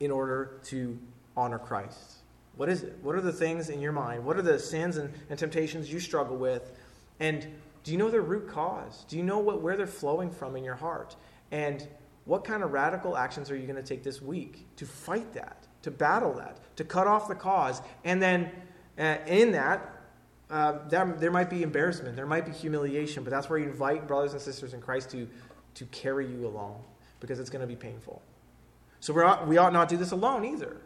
in 0.00 0.10
order 0.10 0.60
to 0.64 0.98
honor 1.36 1.58
Christ. 1.58 2.16
What 2.56 2.68
is 2.68 2.82
it? 2.82 2.96
What 3.02 3.14
are 3.14 3.20
the 3.20 3.32
things 3.32 3.68
in 3.68 3.80
your 3.80 3.92
mind? 3.92 4.24
What 4.24 4.36
are 4.36 4.42
the 4.42 4.58
sins 4.58 4.96
and, 4.96 5.12
and 5.28 5.38
temptations 5.38 5.92
you 5.92 6.00
struggle 6.00 6.36
with? 6.36 6.72
And 7.20 7.46
do 7.84 7.92
you 7.92 7.98
know 7.98 8.10
their 8.10 8.22
root 8.22 8.48
cause? 8.48 9.04
Do 9.08 9.16
you 9.16 9.22
know 9.22 9.38
what, 9.38 9.60
where 9.60 9.76
they're 9.76 9.86
flowing 9.86 10.30
from 10.30 10.56
in 10.56 10.64
your 10.64 10.74
heart? 10.74 11.16
And 11.50 11.86
what 12.24 12.44
kind 12.44 12.62
of 12.62 12.72
radical 12.72 13.16
actions 13.16 13.50
are 13.50 13.56
you 13.56 13.66
going 13.66 13.80
to 13.80 13.88
take 13.88 14.02
this 14.02 14.20
week 14.20 14.66
to 14.76 14.86
fight 14.86 15.32
that, 15.34 15.66
to 15.82 15.90
battle 15.90 16.34
that, 16.34 16.58
to 16.76 16.84
cut 16.84 17.06
off 17.06 17.28
the 17.28 17.34
cause? 17.34 17.82
And 18.04 18.20
then 18.20 18.50
uh, 18.98 19.18
in 19.26 19.52
that, 19.52 19.92
uh, 20.50 20.78
that, 20.88 21.20
there 21.20 21.30
might 21.30 21.50
be 21.50 21.62
embarrassment, 21.62 22.16
there 22.16 22.26
might 22.26 22.46
be 22.46 22.52
humiliation, 22.52 23.22
but 23.22 23.30
that's 23.30 23.48
where 23.48 23.58
you 23.58 23.66
invite 23.66 24.08
brothers 24.08 24.32
and 24.32 24.40
sisters 24.40 24.74
in 24.74 24.80
Christ 24.80 25.10
to, 25.10 25.28
to 25.74 25.84
carry 25.86 26.26
you 26.26 26.46
along 26.46 26.82
because 27.20 27.38
it's 27.38 27.50
going 27.50 27.60
to 27.60 27.66
be 27.66 27.76
painful. 27.76 28.20
So 29.06 29.12
we 29.12 29.22
ought, 29.22 29.46
we 29.46 29.56
ought 29.56 29.72
not 29.72 29.88
do 29.88 29.96
this 29.96 30.10
alone 30.10 30.44
either. 30.44 30.78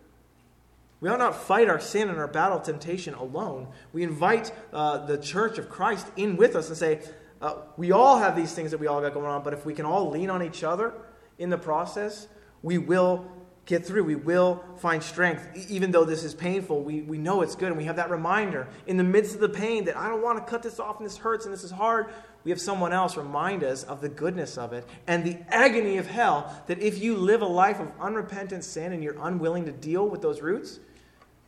We 1.01 1.09
ought 1.09 1.21
not 1.21 1.35
fight 1.35 1.71
our 1.71 1.81
sin 1.81 2.11
and 2.11 2.19
our 2.19 2.29
battle 2.29 2.59
of 2.59 2.65
temptation 2.65 3.15
alone. 3.15 3.69
We 3.95 4.03
invite 4.03 4.53
uh, 4.75 5.07
the 5.07 5.17
church 5.17 5.57
of 5.57 5.71
Christ 5.71 6.07
in 6.17 6.37
with 6.37 6.55
us 6.55 6.69
and 6.69 6.77
say, 6.77 7.01
uh, 7.41 7.55
we 7.79 7.93
all 7.93 8.19
have 8.19 8.37
these 8.37 8.53
things 8.53 8.73
that 8.73 8.79
we 8.79 8.89
all 8.89 9.01
got 9.01 9.15
going 9.15 9.25
on, 9.25 9.43
but 9.43 9.55
if 9.55 9.65
we 9.65 9.73
can 9.73 9.87
all 9.87 10.11
lean 10.11 10.29
on 10.29 10.43
each 10.43 10.63
other 10.63 10.93
in 11.39 11.49
the 11.49 11.57
process, 11.57 12.29
we 12.63 12.77
will 12.77 13.25
get 13.65 13.87
through. 13.87 14.05
We 14.05 14.17
will 14.17 14.63
find 14.77 15.03
strength. 15.03 15.71
Even 15.71 15.91
though 15.91 16.05
this 16.05 16.23
is 16.23 16.35
painful, 16.35 16.83
we, 16.83 17.01
we 17.01 17.17
know 17.17 17.41
it's 17.41 17.55
good. 17.55 17.69
And 17.69 17.79
we 17.79 17.85
have 17.85 17.97
that 17.97 18.11
reminder 18.11 18.69
in 18.87 18.99
the 18.99 19.05
midst 19.05 19.35
of 19.35 19.41
the 19.41 19.49
pain 19.49 19.87
that 19.87 19.97
I 19.97 20.11
don't 20.11 20.23
want 20.23 20.39
to 20.39 20.45
cut 20.45 20.63
this 20.63 20.79
off 20.79 20.99
and 20.99 21.07
this 21.07 21.17
hurts 21.17 21.47
and 21.47 21.55
this 21.55 21.65
is 21.65 21.71
hard. 21.71 22.13
We 22.45 22.51
have 22.51 22.61
someone 22.61 22.93
else 22.93 23.17
remind 23.17 23.63
us 23.63 23.83
of 23.83 24.01
the 24.01 24.09
goodness 24.09 24.57
of 24.57 24.73
it 24.73 24.87
and 25.07 25.25
the 25.25 25.39
agony 25.49 25.99
of 25.99 26.07
hell 26.07 26.63
that 26.67 26.79
if 26.79 26.99
you 26.99 27.17
live 27.17 27.43
a 27.43 27.47
life 27.47 27.81
of 27.81 27.91
unrepentant 28.01 28.65
sin 28.65 28.93
and 28.93 29.03
you're 29.03 29.17
unwilling 29.21 29.67
to 29.67 29.73
deal 29.73 30.09
with 30.09 30.23
those 30.23 30.41
roots, 30.41 30.81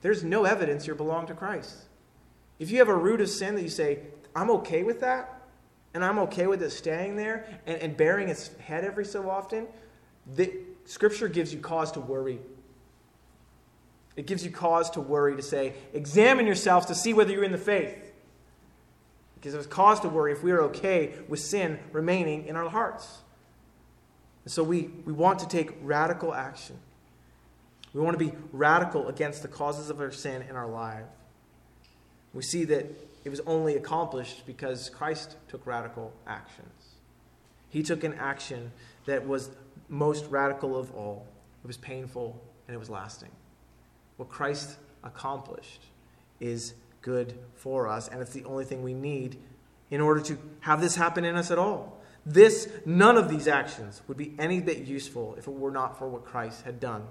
there's 0.02 0.22
no 0.22 0.44
evidence 0.44 0.86
you 0.86 0.94
belong 0.94 1.26
to 1.28 1.34
Christ. 1.34 1.76
If 2.58 2.70
you 2.70 2.78
have 2.78 2.88
a 2.88 2.96
root 2.96 3.20
of 3.20 3.28
sin 3.28 3.54
that 3.54 3.62
you 3.62 3.68
say, 3.68 4.00
I'm 4.36 4.50
okay 4.50 4.82
with 4.82 5.00
that, 5.00 5.42
and 5.94 6.04
I'm 6.04 6.18
okay 6.20 6.46
with 6.46 6.62
it 6.62 6.70
staying 6.70 7.16
there 7.16 7.46
and, 7.66 7.78
and 7.80 7.96
bearing 7.96 8.28
its 8.28 8.54
head 8.58 8.84
every 8.84 9.04
so 9.04 9.28
often, 9.30 9.66
the, 10.34 10.52
Scripture 10.84 11.28
gives 11.28 11.52
you 11.52 11.60
cause 11.60 11.92
to 11.92 12.00
worry. 12.00 12.40
It 14.16 14.26
gives 14.26 14.44
you 14.44 14.50
cause 14.50 14.90
to 14.90 15.00
worry 15.00 15.36
to 15.36 15.42
say, 15.42 15.74
examine 15.92 16.46
yourselves 16.46 16.86
to 16.86 16.94
see 16.94 17.14
whether 17.14 17.32
you're 17.32 17.44
in 17.44 17.52
the 17.52 17.58
faith. 17.58 18.01
Because 19.42 19.54
it 19.54 19.58
was 19.58 19.66
cause 19.66 19.98
to 20.00 20.08
worry 20.08 20.30
if 20.30 20.44
we 20.44 20.52
are 20.52 20.62
okay 20.62 21.14
with 21.26 21.40
sin 21.40 21.80
remaining 21.90 22.46
in 22.46 22.54
our 22.54 22.70
hearts. 22.70 23.22
And 24.44 24.52
so 24.52 24.62
we, 24.62 24.82
we 25.04 25.12
want 25.12 25.40
to 25.40 25.48
take 25.48 25.72
radical 25.82 26.32
action. 26.32 26.78
We 27.92 28.00
want 28.00 28.16
to 28.16 28.24
be 28.24 28.32
radical 28.52 29.08
against 29.08 29.42
the 29.42 29.48
causes 29.48 29.90
of 29.90 30.00
our 30.00 30.12
sin 30.12 30.42
in 30.48 30.54
our 30.54 30.68
life. 30.68 31.06
We 32.32 32.42
see 32.42 32.62
that 32.66 32.86
it 33.24 33.30
was 33.30 33.40
only 33.40 33.74
accomplished 33.74 34.46
because 34.46 34.90
Christ 34.90 35.34
took 35.48 35.66
radical 35.66 36.12
actions. 36.24 36.94
He 37.68 37.82
took 37.82 38.04
an 38.04 38.14
action 38.14 38.70
that 39.06 39.26
was 39.26 39.50
most 39.88 40.26
radical 40.30 40.78
of 40.78 40.94
all. 40.94 41.26
It 41.64 41.66
was 41.66 41.78
painful 41.78 42.40
and 42.68 42.76
it 42.76 42.78
was 42.78 42.88
lasting. 42.88 43.30
What 44.18 44.28
Christ 44.28 44.76
accomplished 45.02 45.82
is 46.38 46.74
good 47.02 47.38
for 47.54 47.88
us, 47.88 48.08
and 48.08 48.22
it's 48.22 48.32
the 48.32 48.44
only 48.44 48.64
thing 48.64 48.82
we 48.82 48.94
need 48.94 49.36
in 49.90 50.00
order 50.00 50.20
to 50.22 50.38
have 50.60 50.80
this 50.80 50.96
happen 50.96 51.24
in 51.24 51.36
us 51.36 51.50
at 51.50 51.58
all. 51.58 52.00
This, 52.24 52.70
none 52.86 53.18
of 53.18 53.28
these 53.28 53.48
actions 53.48 54.00
would 54.06 54.16
be 54.16 54.34
any 54.38 54.60
bit 54.60 54.78
useful 54.78 55.34
if 55.36 55.46
it 55.46 55.52
were 55.52 55.72
not 55.72 55.98
for 55.98 56.08
what 56.08 56.24
Christ 56.24 56.64
had 56.64 56.80
done. 56.80 57.04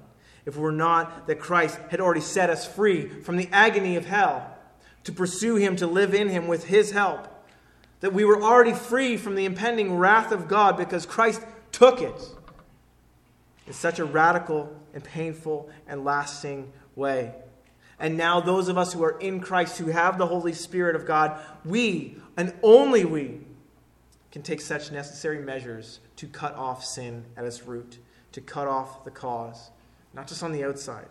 If 0.45 0.55
it 0.55 0.59
were 0.59 0.71
not 0.71 1.27
that 1.27 1.39
Christ 1.39 1.79
had 1.89 1.99
already 1.99 2.21
set 2.21 2.49
us 2.49 2.65
free 2.65 3.07
from 3.07 3.35
the 3.35 3.49
agony 3.51 3.97
of 3.97 4.05
hell 4.05 4.57
to 5.03 5.11
pursue 5.11 5.55
Him, 5.55 5.75
to 5.75 5.87
live 5.87 6.13
in 6.13 6.29
Him 6.29 6.47
with 6.47 6.65
His 6.65 6.91
help. 6.91 7.27
That 7.99 8.13
we 8.13 8.25
were 8.25 8.41
already 8.41 8.73
free 8.73 9.17
from 9.17 9.35
the 9.35 9.45
impending 9.45 9.97
wrath 9.97 10.31
of 10.31 10.47
God 10.47 10.77
because 10.77 11.05
Christ 11.05 11.41
took 11.71 12.01
it 12.01 12.19
in 13.67 13.73
such 13.73 13.99
a 13.99 14.05
radical 14.05 14.75
and 14.93 15.03
painful 15.03 15.69
and 15.87 16.03
lasting 16.03 16.71
way. 16.95 17.33
And 18.01 18.17
now, 18.17 18.41
those 18.41 18.67
of 18.67 18.79
us 18.79 18.91
who 18.93 19.03
are 19.03 19.19
in 19.19 19.39
Christ, 19.39 19.77
who 19.77 19.91
have 19.91 20.17
the 20.17 20.25
Holy 20.25 20.53
Spirit 20.53 20.95
of 20.95 21.05
God, 21.05 21.39
we, 21.63 22.17
and 22.35 22.51
only 22.63 23.05
we, 23.05 23.41
can 24.31 24.41
take 24.41 24.59
such 24.59 24.91
necessary 24.91 25.39
measures 25.39 25.99
to 26.15 26.25
cut 26.25 26.55
off 26.55 26.83
sin 26.83 27.23
at 27.37 27.45
its 27.45 27.63
root, 27.63 27.99
to 28.31 28.41
cut 28.41 28.67
off 28.67 29.03
the 29.03 29.11
cause, 29.11 29.69
not 30.13 30.27
just 30.27 30.41
on 30.41 30.51
the 30.51 30.63
outside, 30.63 31.09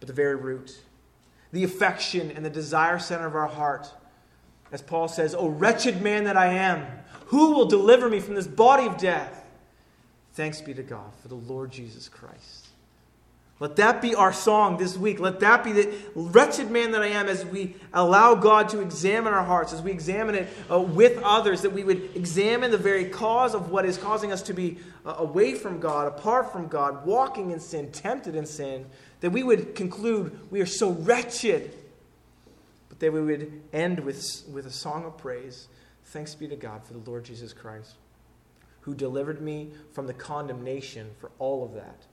but 0.00 0.06
the 0.06 0.12
very 0.14 0.36
root. 0.36 0.80
The 1.52 1.64
affection 1.64 2.30
and 2.30 2.44
the 2.44 2.50
desire 2.50 2.98
center 2.98 3.26
of 3.26 3.34
our 3.34 3.46
heart. 3.46 3.92
As 4.72 4.80
Paul 4.80 5.08
says, 5.08 5.34
O 5.34 5.48
wretched 5.48 6.00
man 6.00 6.24
that 6.24 6.36
I 6.36 6.54
am, 6.54 6.86
who 7.26 7.52
will 7.52 7.66
deliver 7.66 8.08
me 8.08 8.20
from 8.20 8.34
this 8.34 8.46
body 8.46 8.86
of 8.86 8.96
death? 8.96 9.44
Thanks 10.32 10.60
be 10.60 10.72
to 10.74 10.82
God 10.82 11.10
for 11.20 11.28
the 11.28 11.34
Lord 11.34 11.70
Jesus 11.70 12.08
Christ. 12.08 12.67
Let 13.60 13.74
that 13.76 14.00
be 14.00 14.14
our 14.14 14.32
song 14.32 14.76
this 14.76 14.96
week. 14.96 15.18
Let 15.18 15.40
that 15.40 15.64
be 15.64 15.72
the 15.72 15.92
wretched 16.14 16.70
man 16.70 16.92
that 16.92 17.02
I 17.02 17.08
am 17.08 17.28
as 17.28 17.44
we 17.44 17.74
allow 17.92 18.36
God 18.36 18.68
to 18.68 18.80
examine 18.80 19.32
our 19.32 19.42
hearts, 19.42 19.72
as 19.72 19.82
we 19.82 19.90
examine 19.90 20.36
it 20.36 20.48
uh, 20.70 20.78
with 20.80 21.20
others, 21.24 21.62
that 21.62 21.72
we 21.72 21.82
would 21.82 22.14
examine 22.14 22.70
the 22.70 22.78
very 22.78 23.06
cause 23.06 23.56
of 23.56 23.70
what 23.70 23.84
is 23.84 23.98
causing 23.98 24.30
us 24.30 24.42
to 24.42 24.52
be 24.52 24.78
uh, 25.04 25.16
away 25.18 25.54
from 25.54 25.80
God, 25.80 26.06
apart 26.06 26.52
from 26.52 26.68
God, 26.68 27.04
walking 27.04 27.50
in 27.50 27.58
sin, 27.58 27.90
tempted 27.90 28.36
in 28.36 28.46
sin, 28.46 28.86
that 29.20 29.30
we 29.30 29.42
would 29.42 29.74
conclude 29.74 30.38
we 30.52 30.60
are 30.60 30.66
so 30.66 30.92
wretched, 30.92 31.74
but 32.88 33.00
that 33.00 33.12
we 33.12 33.20
would 33.20 33.60
end 33.72 33.98
with, 34.00 34.44
with 34.52 34.66
a 34.66 34.72
song 34.72 35.04
of 35.04 35.18
praise. 35.18 35.66
Thanks 36.04 36.32
be 36.36 36.46
to 36.46 36.56
God 36.56 36.84
for 36.84 36.92
the 36.92 37.10
Lord 37.10 37.24
Jesus 37.24 37.52
Christ, 37.52 37.96
who 38.82 38.94
delivered 38.94 39.42
me 39.42 39.72
from 39.90 40.06
the 40.06 40.14
condemnation 40.14 41.10
for 41.18 41.32
all 41.40 41.64
of 41.64 41.74
that 41.74 42.07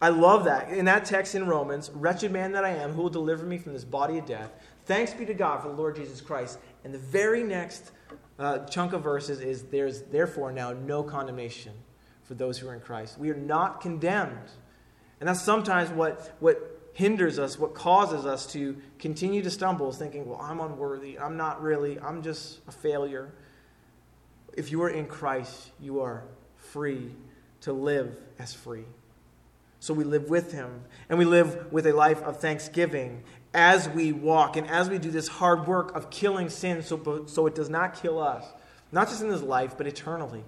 I 0.00 0.10
love 0.10 0.44
that. 0.44 0.70
In 0.70 0.84
that 0.84 1.06
text 1.06 1.34
in 1.34 1.46
Romans, 1.46 1.90
wretched 1.94 2.30
man 2.30 2.52
that 2.52 2.64
I 2.64 2.70
am, 2.70 2.92
who 2.92 3.02
will 3.02 3.10
deliver 3.10 3.46
me 3.46 3.58
from 3.58 3.72
this 3.72 3.84
body 3.84 4.18
of 4.18 4.26
death? 4.26 4.52
Thanks 4.84 5.14
be 5.14 5.24
to 5.24 5.34
God 5.34 5.62
for 5.62 5.68
the 5.68 5.74
Lord 5.74 5.96
Jesus 5.96 6.20
Christ. 6.20 6.58
And 6.84 6.92
the 6.92 6.98
very 6.98 7.42
next 7.42 7.92
uh, 8.38 8.58
chunk 8.66 8.92
of 8.92 9.02
verses 9.02 9.40
is 9.40 9.64
there's 9.64 10.02
therefore 10.02 10.52
now 10.52 10.72
no 10.72 11.02
condemnation 11.02 11.72
for 12.24 12.34
those 12.34 12.58
who 12.58 12.68
are 12.68 12.74
in 12.74 12.80
Christ. 12.80 13.18
We 13.18 13.30
are 13.30 13.36
not 13.36 13.80
condemned. 13.80 14.50
And 15.20 15.28
that's 15.28 15.40
sometimes 15.40 15.88
what, 15.90 16.36
what 16.40 16.90
hinders 16.92 17.38
us, 17.38 17.58
what 17.58 17.74
causes 17.74 18.26
us 18.26 18.46
to 18.52 18.76
continue 18.98 19.42
to 19.42 19.50
stumble, 19.50 19.88
is 19.88 19.96
thinking, 19.96 20.26
well, 20.26 20.40
I'm 20.40 20.60
unworthy. 20.60 21.18
I'm 21.18 21.36
not 21.36 21.62
really, 21.62 21.98
I'm 22.00 22.22
just 22.22 22.60
a 22.68 22.72
failure. 22.72 23.32
If 24.54 24.70
you 24.70 24.82
are 24.82 24.90
in 24.90 25.06
Christ, 25.06 25.70
you 25.80 26.00
are 26.00 26.24
free 26.56 27.14
to 27.62 27.72
live 27.72 28.18
as 28.38 28.52
free. 28.52 28.84
So 29.86 29.94
we 29.94 30.02
live 30.02 30.28
with 30.28 30.50
him 30.50 30.82
and 31.08 31.16
we 31.16 31.24
live 31.24 31.72
with 31.72 31.86
a 31.86 31.92
life 31.92 32.20
of 32.24 32.40
thanksgiving 32.40 33.22
as 33.54 33.88
we 33.88 34.10
walk 34.10 34.56
and 34.56 34.68
as 34.68 34.90
we 34.90 34.98
do 34.98 35.12
this 35.12 35.28
hard 35.28 35.68
work 35.68 35.94
of 35.94 36.10
killing 36.10 36.48
sin 36.48 36.82
so, 36.82 37.24
so 37.26 37.46
it 37.46 37.54
does 37.54 37.70
not 37.70 38.02
kill 38.02 38.20
us, 38.20 38.44
not 38.90 39.06
just 39.06 39.22
in 39.22 39.28
this 39.28 39.42
life, 39.42 39.78
but 39.78 39.86
eternally. 39.86 40.42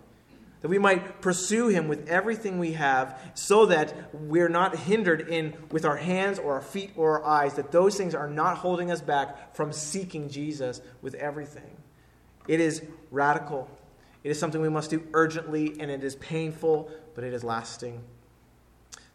That 0.60 0.66
we 0.66 0.80
might 0.80 1.20
pursue 1.20 1.68
him 1.68 1.86
with 1.86 2.08
everything 2.08 2.58
we 2.58 2.72
have 2.72 3.16
so 3.34 3.66
that 3.66 4.12
we're 4.12 4.48
not 4.48 4.74
hindered 4.74 5.28
in 5.28 5.56
with 5.70 5.84
our 5.84 5.98
hands 5.98 6.40
or 6.40 6.54
our 6.54 6.60
feet 6.60 6.90
or 6.96 7.20
our 7.20 7.24
eyes, 7.24 7.54
that 7.54 7.70
those 7.70 7.96
things 7.96 8.16
are 8.16 8.28
not 8.28 8.58
holding 8.58 8.90
us 8.90 9.00
back 9.00 9.54
from 9.54 9.72
seeking 9.72 10.28
Jesus 10.28 10.80
with 11.00 11.14
everything. 11.14 11.76
It 12.48 12.58
is 12.58 12.82
radical. 13.12 13.70
It 14.24 14.30
is 14.30 14.38
something 14.40 14.60
we 14.60 14.68
must 14.68 14.90
do 14.90 15.06
urgently, 15.12 15.76
and 15.78 15.92
it 15.92 16.02
is 16.02 16.16
painful, 16.16 16.90
but 17.14 17.22
it 17.22 17.32
is 17.32 17.44
lasting. 17.44 18.02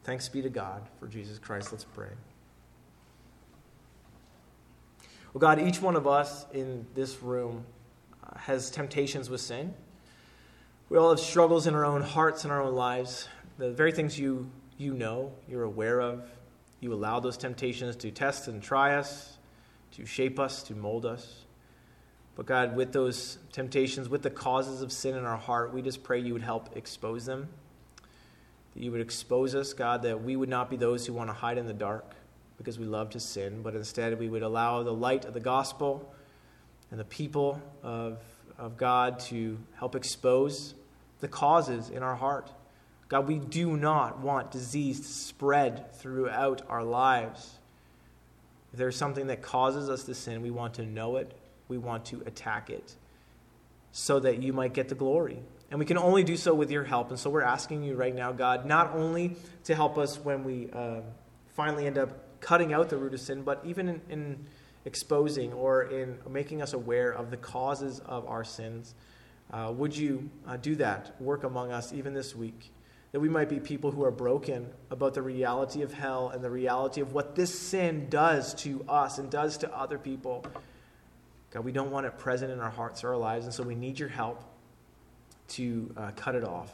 Thanks 0.04 0.28
be 0.28 0.42
to 0.42 0.50
God 0.50 0.82
for 1.00 1.08
Jesus 1.08 1.40
Christ. 1.40 1.72
Let's 1.72 1.86
pray. 1.86 2.10
Well, 5.34 5.40
God, 5.40 5.62
each 5.62 5.82
one 5.82 5.96
of 5.96 6.06
us 6.06 6.46
in 6.54 6.86
this 6.94 7.24
room 7.24 7.66
uh, 8.22 8.38
has 8.38 8.70
temptations 8.70 9.30
with 9.30 9.40
sin. 9.40 9.74
We 10.90 10.98
all 10.98 11.10
have 11.10 11.22
struggles 11.22 11.68
in 11.68 11.74
our 11.74 11.86
own 11.86 12.02
hearts 12.02 12.44
and 12.44 12.52
our 12.52 12.62
own 12.62 12.76
lives. 12.76 13.30
The 13.58 13.72
very 13.72 13.94
things 13.94 14.20
you, 14.20 14.52
you 14.78 14.94
know, 14.94 15.32
you're 15.48 15.64
aware 15.64 16.02
of. 16.02 16.30
You 16.82 16.94
allow 16.94 17.22
those 17.22 17.38
temptations 17.38 17.96
to 17.98 18.12
test 18.12 18.50
and 18.50 18.62
try 18.62 18.96
us, 18.96 19.38
to 19.94 20.06
shape 20.06 20.38
us, 20.38 20.64
to 20.64 20.76
mold 20.76 21.06
us. 21.06 21.46
But 22.36 22.46
God, 22.46 22.76
with 22.76 22.92
those 22.92 23.38
temptations, 23.54 24.10
with 24.10 24.22
the 24.22 24.30
causes 24.30 24.82
of 24.82 24.92
sin 24.92 25.16
in 25.16 25.24
our 25.24 25.38
heart, 25.38 25.74
we 25.74 25.82
just 25.82 26.04
pray 26.04 26.20
you 26.20 26.34
would 26.34 26.44
help 26.44 26.76
expose 26.76 27.26
them 27.26 27.48
that 28.74 28.84
you 28.84 28.92
would 28.92 29.02
expose 29.02 29.56
us, 29.56 29.74
God, 29.74 30.04
that 30.04 30.24
we 30.24 30.36
would 30.36 30.50
not 30.50 30.70
be 30.70 30.78
those 30.78 31.06
who 31.06 31.14
want 31.14 31.30
to 31.30 31.34
hide 31.34 31.58
in 31.58 31.68
the 31.68 31.74
dark 31.74 32.16
because 32.58 32.80
we 32.80 32.86
love 32.86 33.12
to 33.12 33.20
sin, 33.20 33.62
but 33.62 33.76
instead 33.76 34.18
we 34.20 34.30
would 34.30 34.44
allow 34.44 34.84
the 34.84 34.94
light 34.94 35.26
of 35.26 35.34
the 35.34 35.40
gospel 35.40 36.14
and 36.92 37.00
the 37.00 37.06
people 37.06 37.62
of, 37.82 38.20
of 38.58 38.78
God 38.78 39.20
to 39.22 39.58
help 39.76 39.96
expose 39.96 40.76
the 41.20 41.28
causes 41.28 41.90
in 41.90 42.04
our 42.04 42.16
heart. 42.16 42.52
God, 43.10 43.28
we 43.28 43.38
do 43.38 43.78
not 43.78 44.20
want 44.20 44.52
disease 44.52 45.00
to 45.02 45.08
spread 45.08 45.94
throughout 45.96 46.62
our 46.70 46.84
lives. 46.84 47.56
If 48.72 48.80
there's 48.80 48.96
something 48.96 49.28
that 49.28 49.42
causes 49.42 49.90
us 49.90 50.04
to 50.06 50.16
sin, 50.16 50.42
we 50.42 50.52
want 50.52 50.76
to 50.76 50.84
know 50.84 51.18
it, 51.18 51.32
we 51.68 51.78
want 51.78 52.06
to 52.06 52.22
attack 52.26 52.70
it, 52.70 52.96
so 53.92 54.20
that 54.20 54.42
you 54.42 54.52
might 54.52 54.74
get 54.74 54.90
the 54.90 54.96
glory. 54.96 55.40
And 55.74 55.80
we 55.80 55.88
can 55.88 55.98
only 55.98 56.24
do 56.24 56.38
so 56.38 56.54
with 56.54 56.70
your 56.70 56.84
help. 56.84 57.10
And 57.10 57.18
so 57.18 57.32
we're 57.32 57.42
asking 57.42 57.82
you 57.82 57.96
right 57.96 58.14
now, 58.14 58.32
God, 58.32 58.68
not 58.68 58.94
only 58.94 59.38
to 59.64 59.74
help 59.74 59.98
us 59.98 60.20
when 60.20 60.44
we 60.44 60.70
uh, 60.72 61.02
finally 61.56 61.88
end 61.88 61.98
up 61.98 62.40
cutting 62.42 62.74
out 62.74 62.90
the 62.90 62.98
root 62.98 63.16
of 63.16 63.20
sin, 63.20 63.42
but 63.42 63.60
even 63.66 63.90
in, 63.90 64.02
in, 64.08 64.46
exposing 64.86 65.52
or 65.52 65.86
in 65.86 66.20
making 66.30 66.62
us 66.62 66.74
aware 66.74 67.10
of 67.10 67.32
the 67.32 67.38
causes 67.38 68.02
of 68.06 68.28
our 68.28 68.44
sins. 68.44 68.94
Uh, 69.50 69.74
would 69.76 69.98
you 69.98 70.30
uh, 70.48 70.58
do 70.58 70.76
that, 70.76 71.20
work 71.20 71.44
among 71.44 71.72
us 71.72 71.92
even 71.92 72.14
this 72.14 72.36
week? 72.36 72.72
That 73.12 73.20
we 73.20 73.30
might 73.30 73.50
be 73.50 73.60
people 73.60 73.90
who 73.90 74.04
are 74.04 74.12
broken 74.12 74.70
about 74.92 75.16
the 75.16 75.24
reality 75.24 75.82
of 75.82 75.92
hell 75.92 76.30
and 76.30 76.44
the 76.44 76.52
reality 76.52 77.02
of 77.02 77.14
what 77.14 77.34
this 77.34 77.58
sin 77.58 78.10
does 78.12 78.54
to 78.62 78.86
us 78.88 79.18
and 79.18 79.28
does 79.28 79.58
to 79.58 79.76
other 79.76 79.98
people. 79.98 80.46
God, 81.50 81.66
we 81.66 81.72
don't 81.72 81.90
want 81.90 82.06
it 82.06 82.20
present 82.20 82.52
in 82.52 82.60
our 82.60 82.70
hearts 82.70 83.04
or 83.04 83.10
our 83.10 83.18
lives, 83.18 83.46
and 83.46 83.54
so 83.56 83.64
we 83.64 83.74
need 83.74 83.98
your 83.98 84.10
help 84.10 84.53
to 85.54 85.94
uh, 85.98 86.12
cut 86.16 86.36
it 86.36 86.44
off. 86.44 86.72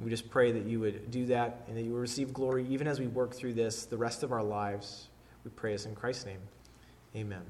We 0.00 0.10
just 0.10 0.28
pray 0.28 0.52
that 0.52 0.64
you 0.64 0.80
would 0.80 1.10
do 1.10 1.26
that 1.26 1.62
and 1.68 1.76
that 1.76 1.82
you 1.82 1.92
will 1.92 2.00
receive 2.00 2.32
glory 2.32 2.66
even 2.68 2.86
as 2.86 2.98
we 2.98 3.06
work 3.06 3.32
through 3.32 3.54
this 3.54 3.86
the 3.86 3.96
rest 3.96 4.22
of 4.22 4.32
our 4.32 4.42
lives. 4.42 5.08
We 5.44 5.50
pray 5.50 5.72
this 5.72 5.86
in 5.86 5.94
Christ's 5.94 6.26
name. 6.26 6.40
Amen. 7.14 7.42